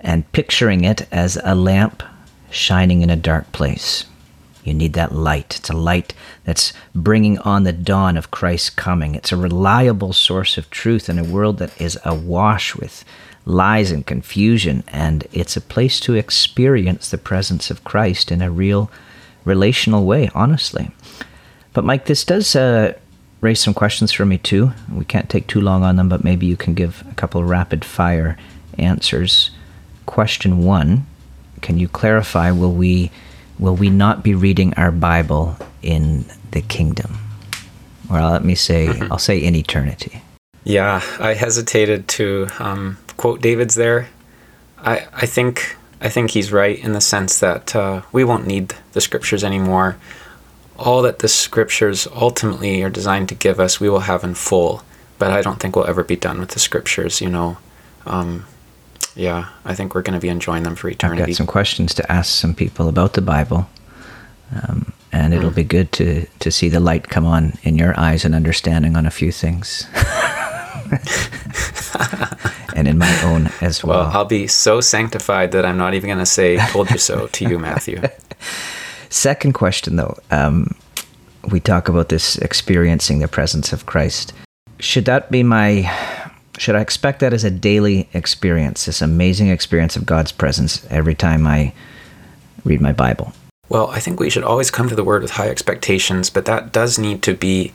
and 0.01 0.31
picturing 0.33 0.83
it 0.83 1.07
as 1.13 1.39
a 1.45 1.55
lamp 1.55 2.03
shining 2.51 3.03
in 3.03 3.11
a 3.11 3.17
dark 3.17 3.53
place. 3.53 4.07
You 4.69 4.75
need 4.75 4.93
that 4.93 5.15
light. 5.15 5.57
It's 5.57 5.71
a 5.71 5.77
light 5.77 6.15
that's 6.45 6.73
bringing 6.95 7.39
on 7.39 7.65
the 7.65 7.73
dawn 7.73 8.17
of 8.17 8.31
Christ's 8.31 8.71
coming. 8.71 9.15
It's 9.15 9.33
a 9.33 9.37
reliable 9.37 10.13
source 10.13 10.59
of 10.59 10.71
truth 10.71 11.09
in 11.09 11.19
a 11.19 11.25
world 11.25 11.59
that 11.59 11.79
is 11.81 11.99
awash 12.05 12.77
with 12.77 13.05
lies 13.45 13.91
and 13.91 14.07
confusion, 14.07 14.85
and 14.89 15.27
it's 15.33 15.57
a 15.57 15.61
place 15.63 15.99
to 16.01 16.15
experience 16.15 17.11
the 17.11 17.17
presence 17.17 17.71
of 17.71 17.83
Christ 17.83 18.31
in 18.31 18.43
a 18.43 18.51
real 18.51 18.91
relational 19.45 20.05
way, 20.05 20.29
honestly. 20.35 20.91
But, 21.73 21.85
Mike, 21.85 22.05
this 22.05 22.25
does 22.25 22.55
uh, 22.55 22.93
raise 23.41 23.61
some 23.61 23.73
questions 23.73 24.13
for 24.13 24.27
me, 24.27 24.37
too. 24.37 24.73
We 24.93 25.07
can't 25.07 25.31
take 25.31 25.47
too 25.47 25.63
long 25.63 25.83
on 25.83 25.97
them, 25.97 26.11
but 26.11 26.25
maybe 26.25 26.45
you 26.45 26.57
can 26.57 26.75
give 26.75 27.03
a 27.11 27.15
couple 27.15 27.43
rapid 27.43 27.85
fire 27.85 28.37
answers. 28.77 29.51
Question 30.05 30.63
one 30.65 31.07
Can 31.63 31.79
you 31.79 31.89
clarify 31.89 32.51
will 32.51 32.75
we 32.75 33.11
will 33.59 33.77
we 33.77 33.91
not 33.91 34.23
be 34.23 34.35
reading 34.35 34.75
our 34.75 34.91
Bible 34.91 35.57
in 35.83 36.25
the 36.51 36.63
kingdom? 36.63 37.19
Or 38.11 38.21
let 38.21 38.45
me 38.45 38.55
say, 38.55 38.87
mm-hmm. 38.87 39.13
I'll 39.13 39.19
say 39.19 39.39
in 39.39 39.55
eternity. 39.55 40.23
Yeah, 40.65 41.03
I 41.19 41.35
hesitated 41.35 42.09
to 42.09 42.49
um, 42.59 42.99
quote 43.17 43.41
Davids 43.41 43.75
there. 43.75 44.09
I, 44.79 45.07
I 45.13 45.27
think 45.27 45.77
I 46.01 46.09
think 46.09 46.31
he's 46.31 46.53
right 46.53 46.79
in 46.79 46.93
the 46.93 47.01
sense 47.01 47.41
that 47.41 47.75
uh, 47.75 48.03
we 48.13 48.25
won't 48.25 48.47
need 48.47 48.75
the 48.93 49.01
scriptures 49.01 49.43
anymore. 49.43 49.97
All 50.79 51.03
that 51.03 51.19
the 51.19 51.29
scriptures 51.29 52.07
ultimately 52.15 52.83
are 52.83 52.91
designed 52.91 53.29
to 53.31 53.35
give 53.35 53.59
us, 53.59 53.81
we 53.81 53.91
will 53.91 54.01
have 54.01 54.23
in 54.23 54.35
full. 54.35 54.83
But 55.19 55.33
I 55.33 55.43
don't 55.43 55.59
think 55.59 55.75
we'll 55.75 55.89
ever 55.89 56.05
be 56.05 56.15
done 56.15 56.39
with 56.39 56.51
the 56.51 56.61
scriptures. 56.61 57.21
You 57.21 57.31
know, 57.31 57.59
um, 58.07 58.47
yeah, 59.19 59.49
I 59.65 59.75
think 59.75 59.95
we're 59.95 60.03
going 60.03 60.19
to 60.19 60.21
be 60.21 60.29
enjoying 60.29 60.63
them 60.63 60.77
for 60.77 60.89
eternity. 60.89 61.23
I've 61.23 61.29
got 61.29 61.37
some 61.37 61.47
questions 61.47 61.93
to 61.95 62.11
ask 62.11 62.31
some 62.31 62.55
people 62.55 62.89
about 62.89 63.15
the 63.15 63.21
Bible, 63.21 63.69
um, 64.55 64.93
and 65.13 65.35
it'll 65.35 65.51
mm. 65.51 65.57
be 65.57 65.65
good 65.65 65.91
to 65.93 66.27
to 66.39 66.51
see 66.53 66.69
the 66.69 66.79
light 66.79 67.09
come 67.09 67.27
on 67.27 67.55
in 67.65 67.77
your 67.77 67.99
eyes 67.99 68.25
and 68.25 68.33
understanding 68.35 68.97
on 68.97 69.07
a 69.07 69.11
few 69.11 69.33
things. 69.33 69.89
and 72.77 72.87
in 72.87 72.97
my 72.97 73.23
own 73.25 73.51
as 73.61 73.83
well. 73.83 74.05
Well, 74.05 74.11
I'll 74.17 74.25
be 74.25 74.47
so 74.47 74.81
sanctified 74.81 75.51
that 75.51 75.67
I'm 75.67 75.77
not 75.77 75.95
even 75.95 76.09
going 76.09 76.21
to 76.21 76.27
say 76.27 76.57
"told 76.69 76.89
you 76.91 76.99
so" 76.99 77.27
to 77.27 77.45
you, 77.45 77.59
Matthew. 77.59 78.01
Second 79.11 79.55
question, 79.55 79.97
though, 79.97 80.17
um, 80.31 80.77
we 81.51 81.59
talk 81.59 81.89
about 81.89 82.09
this 82.09 82.39
experiencing 82.39 83.19
the 83.19 83.27
presence 83.27 83.73
of 83.73 83.85
Christ. 83.85 84.33
Should 84.79 85.07
that 85.07 85.29
be 85.31 85.43
my 85.43 85.91
should 86.59 86.77
I 86.77 86.81
expect 86.81 87.21
that 87.21 87.33
as 87.33 87.45
a 87.45 87.51
daily 87.51 88.09
experience, 88.13 88.85
this 88.85 89.01
amazing 89.01 89.49
experience 89.49 89.97
of 89.97 90.07
God's 90.07 90.33
presence 90.33 90.87
every 90.91 91.15
time 91.15 91.47
I 91.47 91.73
read 92.65 92.81
my 92.81 92.93
Bible? 92.93 93.33
Well, 93.69 93.89
I 93.91 94.01
think 94.01 94.19
we 94.19 94.31
should 94.31 94.45
always 94.45 94.71
come 94.71 94.89
to 94.89 94.95
the 94.95 95.05
Word 95.05 95.23
with 95.23 95.33
high 95.33 95.49
expectations, 95.49 96.31
but 96.31 96.47
that 96.47 96.73
does 96.73 96.99
need 96.99 97.23
to 97.23 97.35
be 97.35 97.73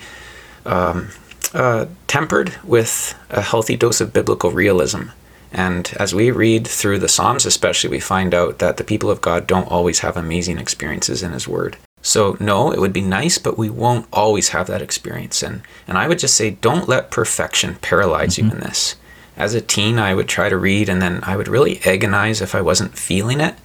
um, 0.65 1.09
uh, 1.53 1.85
tempered 2.07 2.55
with 2.63 3.15
a 3.29 3.41
healthy 3.41 3.75
dose 3.75 4.01
of 4.01 4.13
biblical 4.13 4.51
realism. 4.51 5.03
And 5.51 5.93
as 5.99 6.15
we 6.15 6.31
read 6.31 6.67
through 6.67 6.97
the 6.99 7.07
Psalms, 7.07 7.45
especially, 7.45 7.91
we 7.91 7.99
find 7.99 8.33
out 8.33 8.57
that 8.57 8.77
the 8.77 8.83
people 8.83 9.11
of 9.11 9.21
God 9.21 9.45
don't 9.45 9.69
always 9.69 9.99
have 9.99 10.17
amazing 10.17 10.57
experiences 10.57 11.21
in 11.21 11.31
His 11.31 11.47
Word. 11.47 11.77
So, 12.05 12.35
no, 12.37 12.71
it 12.71 12.81
would 12.81 12.91
be 12.91 13.01
nice, 13.01 13.37
but 13.37 13.57
we 13.57 13.69
won't 13.69 14.07
always 14.11 14.49
have 14.49 14.67
that 14.67 14.81
experience. 14.81 15.41
And, 15.41 15.61
and 15.87 15.97
I 15.97 16.09
would 16.09 16.19
just 16.19 16.35
say, 16.35 16.51
don't 16.51 16.89
let 16.89 17.09
perfection 17.09 17.75
paralyze 17.75 18.35
mm-hmm. 18.35 18.49
you 18.49 18.55
in 18.55 18.59
this. 18.59 18.97
As 19.37 19.53
a 19.53 19.61
teen, 19.61 19.97
I 19.97 20.13
would 20.13 20.27
try 20.27 20.49
to 20.49 20.57
read 20.57 20.89
and 20.89 21.01
then 21.01 21.21
I 21.23 21.37
would 21.37 21.47
really 21.47 21.79
agonize 21.85 22.41
if 22.41 22.53
I 22.53 22.61
wasn't 22.61 22.97
feeling 22.97 23.39
it. 23.39 23.55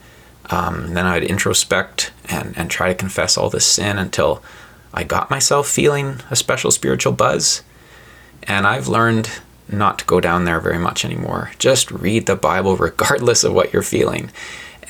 Um, 0.50 0.94
then 0.94 1.04
I'd 1.04 1.24
introspect 1.24 2.10
and, 2.26 2.56
and 2.56 2.70
try 2.70 2.88
to 2.88 2.94
confess 2.94 3.36
all 3.36 3.50
this 3.50 3.66
sin 3.66 3.98
until 3.98 4.40
I 4.94 5.02
got 5.02 5.30
myself 5.30 5.68
feeling 5.68 6.20
a 6.30 6.36
special 6.36 6.70
spiritual 6.70 7.12
buzz. 7.12 7.62
And 8.44 8.68
I've 8.68 8.86
learned 8.86 9.30
not 9.68 9.98
to 9.98 10.04
go 10.06 10.20
down 10.20 10.44
there 10.44 10.60
very 10.60 10.78
much 10.78 11.04
anymore. 11.04 11.50
Just 11.58 11.90
read 11.90 12.26
the 12.26 12.36
Bible 12.36 12.76
regardless 12.78 13.42
of 13.42 13.52
what 13.52 13.72
you're 13.72 13.82
feeling. 13.82 14.30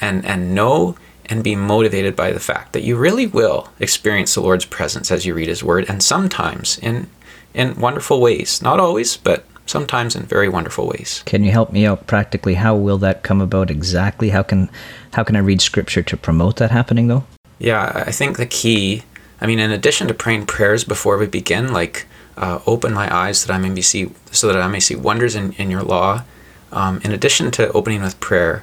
And, 0.03 0.25
and 0.27 0.55
know 0.55 0.97
and 1.29 1.45
be 1.45 1.55
motivated 1.55 2.17
by 2.17 2.33
the 2.33 2.41
fact 2.41 2.73
that 2.73 2.83
you 2.83 2.97
really 2.97 3.27
will 3.27 3.69
experience 3.79 4.35
the 4.35 4.41
Lord's 4.41 4.65
presence 4.65 5.11
as 5.11 5.27
you 5.27 5.35
read 5.35 5.49
His 5.49 5.63
Word, 5.63 5.87
and 5.89 6.03
sometimes 6.03 6.79
in 6.79 7.09
in 7.55 7.81
wonderful 7.81 8.21
ways. 8.21 8.63
Not 8.63 8.81
always, 8.81 9.17
but 9.17 9.45
sometimes 9.67 10.17
in 10.17 10.23
very 10.23 10.49
wonderful 10.49 10.87
ways. 10.87 11.23
Can 11.27 11.45
you 11.45 11.51
help 11.51 11.73
me 11.73 11.87
out 11.87 12.07
practically? 12.07 12.55
How 12.55 12.75
will 12.75 12.99
that 12.99 13.23
come 13.23 13.41
about 13.41 13.71
exactly? 13.71 14.31
How 14.31 14.43
can 14.43 14.71
how 15.13 15.25
can 15.25 15.37
I 15.37 15.41
read 15.41 15.61
Scripture 15.61 16.03
to 16.03 16.17
promote 16.17 16.57
that 16.57 16.71
happening, 16.71 17.09
though? 17.09 17.25
Yeah, 17.59 18.05
I 18.07 18.13
think 18.13 18.37
the 18.37 18.47
key. 18.47 19.03
I 19.41 19.47
mean, 19.47 19.59
in 19.59 19.71
addition 19.71 20.09
to 20.09 20.15
praying 20.15 20.47
prayers 20.47 20.85
before 20.85 21.17
we 21.17 21.27
begin, 21.27 21.73
like 21.73 22.07
uh, 22.37 22.61
open 22.67 22.93
my 22.93 23.15
eyes 23.15 23.45
that 23.45 23.53
I 23.53 23.59
may 23.59 23.81
see 23.81 24.11
so 24.31 24.49
that 24.49 24.61
I 24.61 24.69
may 24.69 24.81
see 24.81 24.95
wonders 24.95 25.35
in, 25.35 25.53
in 25.53 25.71
your 25.71 25.83
law. 25.83 26.25
Um, 26.71 27.01
in 27.03 27.13
addition 27.13 27.51
to 27.53 27.73
opening 27.73 28.03
with 28.03 28.21
prayer, 28.21 28.63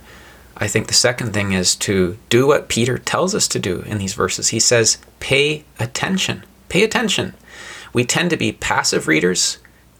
I 0.57 0.67
think 0.67 0.87
the 0.87 0.93
second 0.93 1.33
thing 1.33 1.51
is 1.51 1.75
to 1.77 2.17
do 2.29 2.47
what 2.47 2.69
Peter 2.69 2.97
tells 2.97 3.35
us 3.35 3.47
to 3.49 3.59
do 3.59 3.81
in 3.81 3.97
these 3.97 4.13
verses. 4.13 4.49
He 4.49 4.59
says, 4.59 4.97
pay 5.19 5.65
attention. 5.79 6.43
Pay 6.69 6.83
attention. 6.83 7.33
We 7.91 8.05
tend 8.05 8.29
to 8.29 8.37
be 8.37 8.51
passive 8.51 9.07
readers 9.07 9.57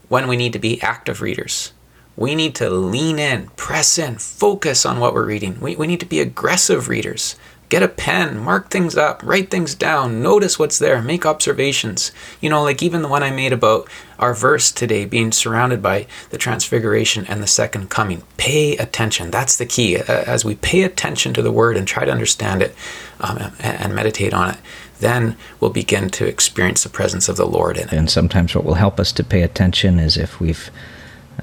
when 0.07 0.27
we 0.27 0.37
need 0.37 0.53
to 0.53 0.59
be 0.59 0.81
active 0.81 1.21
readers. 1.21 1.73
We 2.17 2.35
need 2.35 2.55
to 2.55 2.69
lean 2.69 3.19
in, 3.19 3.47
press 3.57 3.97
in, 3.97 4.17
focus 4.17 4.85
on 4.85 4.99
what 4.99 5.13
we're 5.13 5.25
reading. 5.25 5.59
We, 5.59 5.75
we 5.75 5.87
need 5.87 5.99
to 5.99 6.05
be 6.05 6.21
aggressive 6.21 6.87
readers. 6.87 7.35
Get 7.67 7.81
a 7.81 7.87
pen, 7.87 8.37
mark 8.37 8.69
things 8.69 8.95
up, 8.95 9.23
write 9.23 9.49
things 9.49 9.73
down, 9.73 10.21
notice 10.21 10.59
what's 10.59 10.77
there, 10.77 11.01
make 11.01 11.25
observations. 11.25 12.11
You 12.39 12.49
know, 12.49 12.61
like 12.61 12.83
even 12.83 13.01
the 13.01 13.07
one 13.07 13.23
I 13.23 13.31
made 13.31 13.53
about 13.53 13.89
our 14.19 14.35
verse 14.35 14.71
today 14.71 15.05
being 15.05 15.31
surrounded 15.31 15.81
by 15.81 16.05
the 16.29 16.37
transfiguration 16.37 17.25
and 17.25 17.41
the 17.41 17.47
second 17.47 17.89
coming. 17.89 18.21
Pay 18.37 18.77
attention. 18.77 19.31
That's 19.31 19.57
the 19.57 19.65
key. 19.65 19.97
As 19.97 20.45
we 20.45 20.55
pay 20.55 20.83
attention 20.83 21.33
to 21.33 21.41
the 21.41 21.51
word 21.51 21.75
and 21.75 21.87
try 21.87 22.05
to 22.05 22.11
understand 22.11 22.61
it 22.61 22.75
um, 23.19 23.51
and 23.59 23.95
meditate 23.95 24.33
on 24.33 24.51
it, 24.51 24.57
then 24.99 25.35
we'll 25.59 25.71
begin 25.71 26.09
to 26.11 26.27
experience 26.27 26.83
the 26.83 26.89
presence 26.89 27.27
of 27.27 27.35
the 27.35 27.47
Lord 27.47 27.77
in 27.77 27.87
it. 27.87 27.93
And 27.93 28.11
sometimes 28.11 28.53
what 28.53 28.63
will 28.63 28.75
help 28.75 28.99
us 28.99 29.11
to 29.13 29.23
pay 29.23 29.41
attention 29.41 29.97
is 29.97 30.17
if 30.17 30.39
we've 30.39 30.69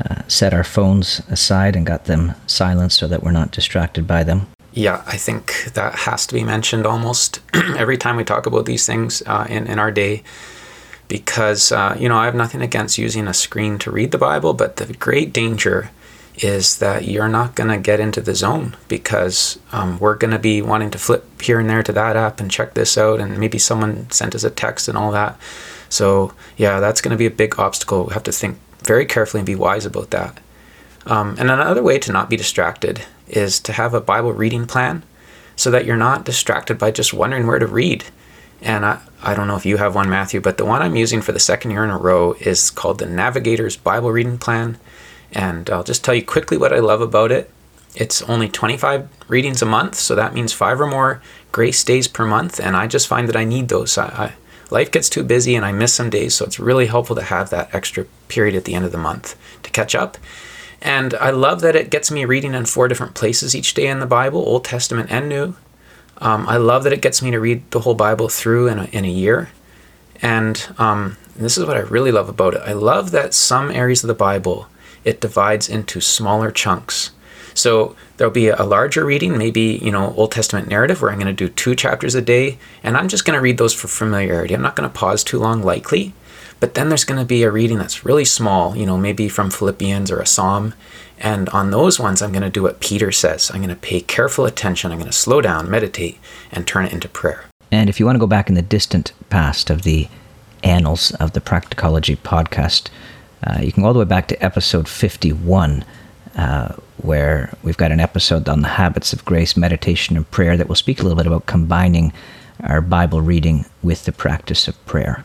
uh, 0.01 0.23
set 0.29 0.55
our 0.55 0.65
phones 0.65 1.21
aside 1.29 1.75
and 1.75 1.85
got 1.85 2.05
them 2.05 2.35
silenced 2.47 2.99
so 2.99 3.09
that 3.09 3.25
we're 3.25 3.33
not 3.33 3.51
distracted 3.51 4.07
by 4.07 4.23
them 4.23 4.47
Yeah, 4.73 5.03
I 5.07 5.19
think 5.19 5.73
that 5.75 5.95
has 5.95 6.27
to 6.27 6.35
be 6.35 6.45
mentioned 6.45 6.87
almost 6.87 7.41
every 7.55 7.99
time 7.99 8.17
we 8.17 8.25
talk 8.25 8.47
about 8.47 8.65
these 8.65 8.87
things 8.87 9.23
uh, 9.27 9.47
in, 9.49 9.67
in 9.67 9.79
our 9.79 9.91
day. 9.91 10.23
Because, 11.09 11.71
uh, 11.73 11.95
you 11.99 12.09
know, 12.09 12.17
I 12.17 12.25
have 12.25 12.35
nothing 12.35 12.63
against 12.63 12.97
using 12.97 13.29
a 13.29 13.35
screen 13.35 13.79
to 13.81 13.91
read 13.91 14.13
the 14.13 14.19
Bible, 14.19 14.55
but 14.55 14.77
the 14.77 14.95
great 14.95 15.33
danger 15.33 15.91
is 16.37 16.79
that 16.79 17.05
you're 17.05 17.29
not 17.29 17.55
going 17.55 17.69
to 17.69 17.77
get 17.77 18.01
into 18.01 18.23
the 18.23 18.35
zone 18.35 18.75
because 18.89 19.59
um, 19.73 19.99
we're 19.99 20.15
going 20.15 20.31
to 20.31 20.39
be 20.39 20.63
wanting 20.63 20.91
to 20.91 20.99
flip 20.99 21.43
here 21.43 21.61
and 21.61 21.69
there 21.69 21.83
to 21.83 21.93
that 21.93 22.17
app 22.17 22.41
and 22.41 22.51
check 22.51 22.73
this 22.73 22.97
out, 22.97 23.21
and 23.21 23.37
maybe 23.37 23.59
someone 23.59 24.11
sent 24.11 24.35
us 24.35 24.45
a 24.45 24.49
text 24.49 24.89
and 24.89 24.97
all 24.97 25.13
that. 25.13 25.39
So, 25.91 26.33
yeah, 26.57 26.81
that's 26.81 27.03
going 27.03 27.11
to 27.11 27.19
be 27.19 27.27
a 27.27 27.31
big 27.31 27.59
obstacle. 27.59 28.05
We 28.07 28.15
have 28.15 28.23
to 28.23 28.33
think 28.33 28.59
very 28.83 29.05
carefully 29.05 29.41
and 29.41 29.47
be 29.47 29.55
wise 29.55 29.85
about 29.85 30.11
that. 30.13 30.41
Um, 31.05 31.37
and 31.39 31.51
another 31.51 31.83
way 31.83 31.99
to 31.99 32.13
not 32.13 32.31
be 32.31 32.37
distracted 32.37 33.05
is 33.33 33.61
to 33.61 33.73
have 33.73 33.95
a 33.95 34.01
Bible 34.01 34.33
reading 34.33 34.67
plan 34.67 35.03
so 35.57 35.71
that 35.71 35.85
you're 35.85 35.97
not 35.97 36.25
distracted 36.25 36.79
by 36.79 36.91
just 36.91 37.13
wondering 37.15 37.47
where 37.47 37.59
to 37.59 37.67
read. 37.67 38.05
And 38.61 38.87
I, 38.87 39.01
I 39.23 39.35
don't 39.35 39.49
know 39.49 39.57
if 39.57 39.67
you 39.67 39.77
have 39.79 39.95
one, 39.95 40.09
Matthew, 40.09 40.41
but 40.41 40.57
the 40.57 40.65
one 40.65 40.83
I'm 40.83 40.97
using 40.97 41.21
for 41.21 41.33
the 41.33 41.41
second 41.41 41.73
year 41.73 41.85
in 41.85 41.91
a 41.91 41.99
row 41.99 42.35
is 42.35 42.71
called 42.71 42.99
the 42.99 43.07
Navigator's 43.07 43.77
Bible 43.77 44.13
Reading 44.13 44.39
Plan. 44.39 44.79
And 45.33 45.69
I'll 45.71 45.83
just 45.83 46.05
tell 46.05 46.15
you 46.15 46.25
quickly 46.25 46.57
what 46.57 46.73
I 46.73 46.79
love 46.79 47.01
about 47.01 47.33
it. 47.33 47.51
It's 47.95 48.23
only 48.23 48.49
25 48.49 49.09
readings 49.29 49.61
a 49.61 49.67
month, 49.67 49.97
so 49.97 50.15
that 50.15 50.33
means 50.33 50.53
five 50.53 50.81
or 50.81 50.87
more 50.87 51.21
grace 51.51 51.85
days 51.85 52.09
per 52.09 52.25
month. 52.25 52.59
And 52.59 52.77
I 52.77 52.87
just 52.87 53.09
find 53.09 53.29
that 53.29 53.37
I 53.37 53.45
need 53.45 53.69
those. 53.69 53.99
I, 53.99 54.07
I, 54.07 54.33
life 54.71 54.91
gets 54.91 55.11
too 55.11 55.23
busy 55.23 55.55
and 55.55 55.65
I 55.65 55.73
miss 55.73 55.93
some 55.93 56.09
days, 56.09 56.35
so 56.35 56.45
it's 56.45 56.59
really 56.59 56.87
helpful 56.87 57.17
to 57.17 57.23
have 57.23 57.51
that 57.51 57.75
extra 57.75 58.07
period 58.29 58.55
at 58.55 58.65
the 58.65 58.75
end 58.75 58.85
of 58.85 58.93
the 58.93 58.99
month 58.99 59.37
to 59.63 59.71
catch 59.71 59.95
up. 59.95 60.17
And 60.83 61.15
I 61.15 61.31
love 61.31 61.61
that 61.61 61.77
it 61.77 61.91
gets 61.91 62.11
me 62.11 62.25
reading 62.25 62.55
in 62.55 62.67
four 62.67 62.89
different 62.89 63.15
places 63.15 63.55
each 63.55 63.73
day 63.73 63.87
in 63.87 64.01
the 64.01 64.07
Bible, 64.07 64.41
Old 64.41 64.65
Testament 64.65 65.11
and 65.11 65.29
New. 65.29 65.55
Um, 66.19 66.47
I 66.49 66.57
love 66.57 66.83
that 66.85 66.93
it 66.93 67.01
gets 67.01 67.23
me 67.23 67.31
to 67.31 67.39
read 67.41 67.71
the 67.71 67.81
whole 67.81 67.95
Bible 67.95 68.29
through 68.29 68.67
in 68.67 68.79
a, 68.81 68.85
in 68.87 69.05
a 69.05 69.09
year. 69.09 69.51
And 70.21 70.69
um, 70.79 71.17
this 71.37 71.57
is 71.57 71.65
what 71.65 71.77
I 71.77 71.81
really 71.81 72.11
love 72.11 72.29
about 72.29 72.55
it. 72.55 72.63
I 72.65 72.73
love 72.73 73.13
that 73.13 73.33
some 73.33 73.71
areas 73.71 74.03
of 74.03 74.09
the 74.09 74.15
Bible 74.15 74.67
it 75.05 75.21
divides 75.21 75.69
into 75.69 76.01
smaller 76.01 76.51
chunks. 76.51 77.11
So 77.55 77.97
there'll 78.17 78.33
be 78.33 78.49
a 78.49 78.63
larger 78.63 79.05
reading, 79.05 79.37
maybe, 79.37 79.79
you 79.83 79.91
know, 79.91 80.15
Old 80.17 80.33
Testament 80.33 80.69
narrative 80.69 81.03
where 81.03 81.11
I'm 81.11 81.19
going 81.19 81.35
to 81.35 81.47
do 81.47 81.53
two 81.53 81.75
chapters 81.75 82.15
a 82.15 82.23
day, 82.23 82.59
and 82.83 82.97
I'm 82.97 83.09
just 83.09 83.25
going 83.25 83.37
to 83.37 83.43
read 83.43 83.59
those 83.59 83.75
for 83.75 83.89
familiarity. 83.89 84.55
I'm 84.55 84.63
not 84.63 84.77
going 84.77 84.89
to 84.89 84.99
pause 84.99 85.23
too 85.23 85.39
long, 85.39 85.63
likely. 85.63 86.15
But 86.63 86.75
then 86.75 86.91
there's 86.91 87.03
going 87.03 87.19
to 87.19 87.27
be 87.27 87.43
a 87.43 87.51
reading 87.51 87.79
that's 87.79 88.05
really 88.05 88.25
small, 88.25 88.77
you 88.77 88.87
know, 88.87 88.97
maybe 88.97 89.29
from 89.29 89.51
Philippians 89.51 90.13
or 90.13 90.21
a 90.21 90.27
psalm. 90.27 90.75
And 91.19 91.49
on 91.49 91.73
those 91.73 91.99
ones, 91.99 92.23
I'm 92.23 92.31
going 92.31 92.45
to 92.45 92.51
do 92.51 92.63
what 92.63 92.79
Peter 92.79 93.11
says. 93.11 93.51
I'm 93.51 93.57
going 93.57 93.69
to 93.71 93.75
pay 93.75 94.01
careful 94.01 94.47
attention. 94.47 94.93
I'm 94.93 94.99
going 94.99 95.11
to 95.11 95.13
slow 95.13 95.41
down, 95.41 95.69
meditate, 95.69 96.21
and 96.53 96.65
turn 96.65 96.85
it 96.85 96.93
into 96.93 97.09
prayer. 97.09 97.47
And 97.73 97.91
if 97.91 97.99
you 97.99 98.07
want 98.07 98.15
to 98.15 98.21
go 98.21 98.29
back 98.29 98.49
in 98.49 98.55
the 98.55 98.63
distant 98.63 99.13
past 99.29 99.71
of 99.71 99.83
the 99.83 100.07
annals 100.63 101.11
of 101.17 101.33
the 101.33 101.41
Practicology 101.41 102.17
podcast, 102.17 102.91
uh, 103.45 103.59
you 103.61 103.73
can 103.73 103.83
go 103.83 103.89
all 103.89 103.93
the 103.93 103.99
way 103.99 104.05
back 104.05 104.29
to 104.29 104.41
episode 104.41 104.87
51, 104.87 105.85
uh, 106.37 106.75
where 106.99 107.53
we've 107.65 107.77
got 107.77 107.91
an 107.91 107.99
episode 107.99 108.49
on 108.49 108.63
the 108.63 108.69
habits 108.69 109.13
of 109.13 109.25
grace, 109.25 109.57
meditation, 109.57 110.17
and 110.17 110.31
prayer 110.31 110.57
that 110.57 110.69
will 110.69 110.77
speak 110.77 111.01
a 111.01 111.03
little 111.03 111.17
bit 111.17 111.27
about 111.27 111.47
combining 111.47 112.13
our 112.63 112.81
Bible 112.81 113.21
reading 113.21 113.65
with 113.83 114.05
the 114.05 114.13
practice 114.13 114.69
of 114.69 114.87
prayer. 114.87 115.25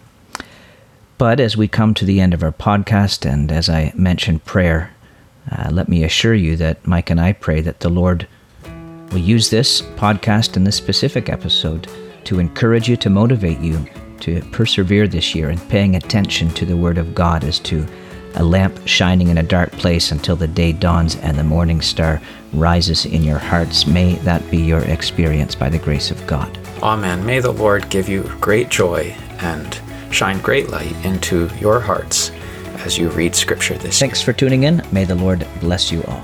But 1.17 1.39
as 1.39 1.57
we 1.57 1.67
come 1.67 1.93
to 1.95 2.05
the 2.05 2.19
end 2.19 2.33
of 2.33 2.43
our 2.43 2.51
podcast, 2.51 3.25
and 3.29 3.51
as 3.51 3.69
I 3.69 3.91
mentioned 3.95 4.45
prayer, 4.45 4.91
uh, 5.51 5.69
let 5.71 5.89
me 5.89 6.03
assure 6.03 6.35
you 6.35 6.55
that 6.57 6.85
Mike 6.85 7.09
and 7.09 7.19
I 7.19 7.33
pray 7.33 7.61
that 7.61 7.79
the 7.79 7.89
Lord 7.89 8.27
will 9.11 9.17
use 9.17 9.49
this 9.49 9.81
podcast 9.81 10.55
and 10.55 10.67
this 10.67 10.75
specific 10.75 11.29
episode 11.29 11.87
to 12.25 12.39
encourage 12.39 12.87
you, 12.87 12.97
to 12.97 13.09
motivate 13.09 13.59
you 13.59 13.85
to 14.19 14.41
persevere 14.51 15.07
this 15.07 15.33
year 15.33 15.49
in 15.49 15.59
paying 15.59 15.95
attention 15.95 16.49
to 16.49 16.65
the 16.65 16.77
Word 16.77 16.97
of 16.97 17.15
God 17.15 17.43
as 17.43 17.59
to 17.59 17.85
a 18.35 18.43
lamp 18.43 18.79
shining 18.85 19.29
in 19.29 19.37
a 19.37 19.43
dark 19.43 19.71
place 19.71 20.11
until 20.11 20.35
the 20.35 20.47
day 20.47 20.71
dawns 20.71 21.15
and 21.17 21.37
the 21.37 21.43
morning 21.43 21.81
star 21.81 22.21
rises 22.53 23.05
in 23.05 23.23
your 23.23 23.39
hearts. 23.39 23.87
May 23.87 24.15
that 24.17 24.49
be 24.51 24.57
your 24.57 24.81
experience 24.81 25.55
by 25.55 25.69
the 25.69 25.79
grace 25.79 26.11
of 26.11 26.27
God. 26.27 26.57
Amen. 26.83 27.25
May 27.25 27.39
the 27.39 27.51
Lord 27.51 27.89
give 27.89 28.07
you 28.07 28.23
great 28.39 28.69
joy 28.69 29.15
and 29.39 29.79
shine 30.11 30.39
great 30.39 30.69
light 30.69 30.95
into 31.05 31.49
your 31.59 31.79
hearts 31.79 32.31
as 32.85 32.97
you 32.97 33.09
read 33.09 33.35
Scripture 33.35 33.77
this 33.77 33.99
Thanks 33.99 34.19
year. 34.19 34.33
for 34.33 34.37
tuning 34.37 34.63
in. 34.63 34.81
May 34.91 35.05
the 35.05 35.15
Lord 35.15 35.45
bless 35.59 35.91
you 35.91 36.03
all. 36.03 36.21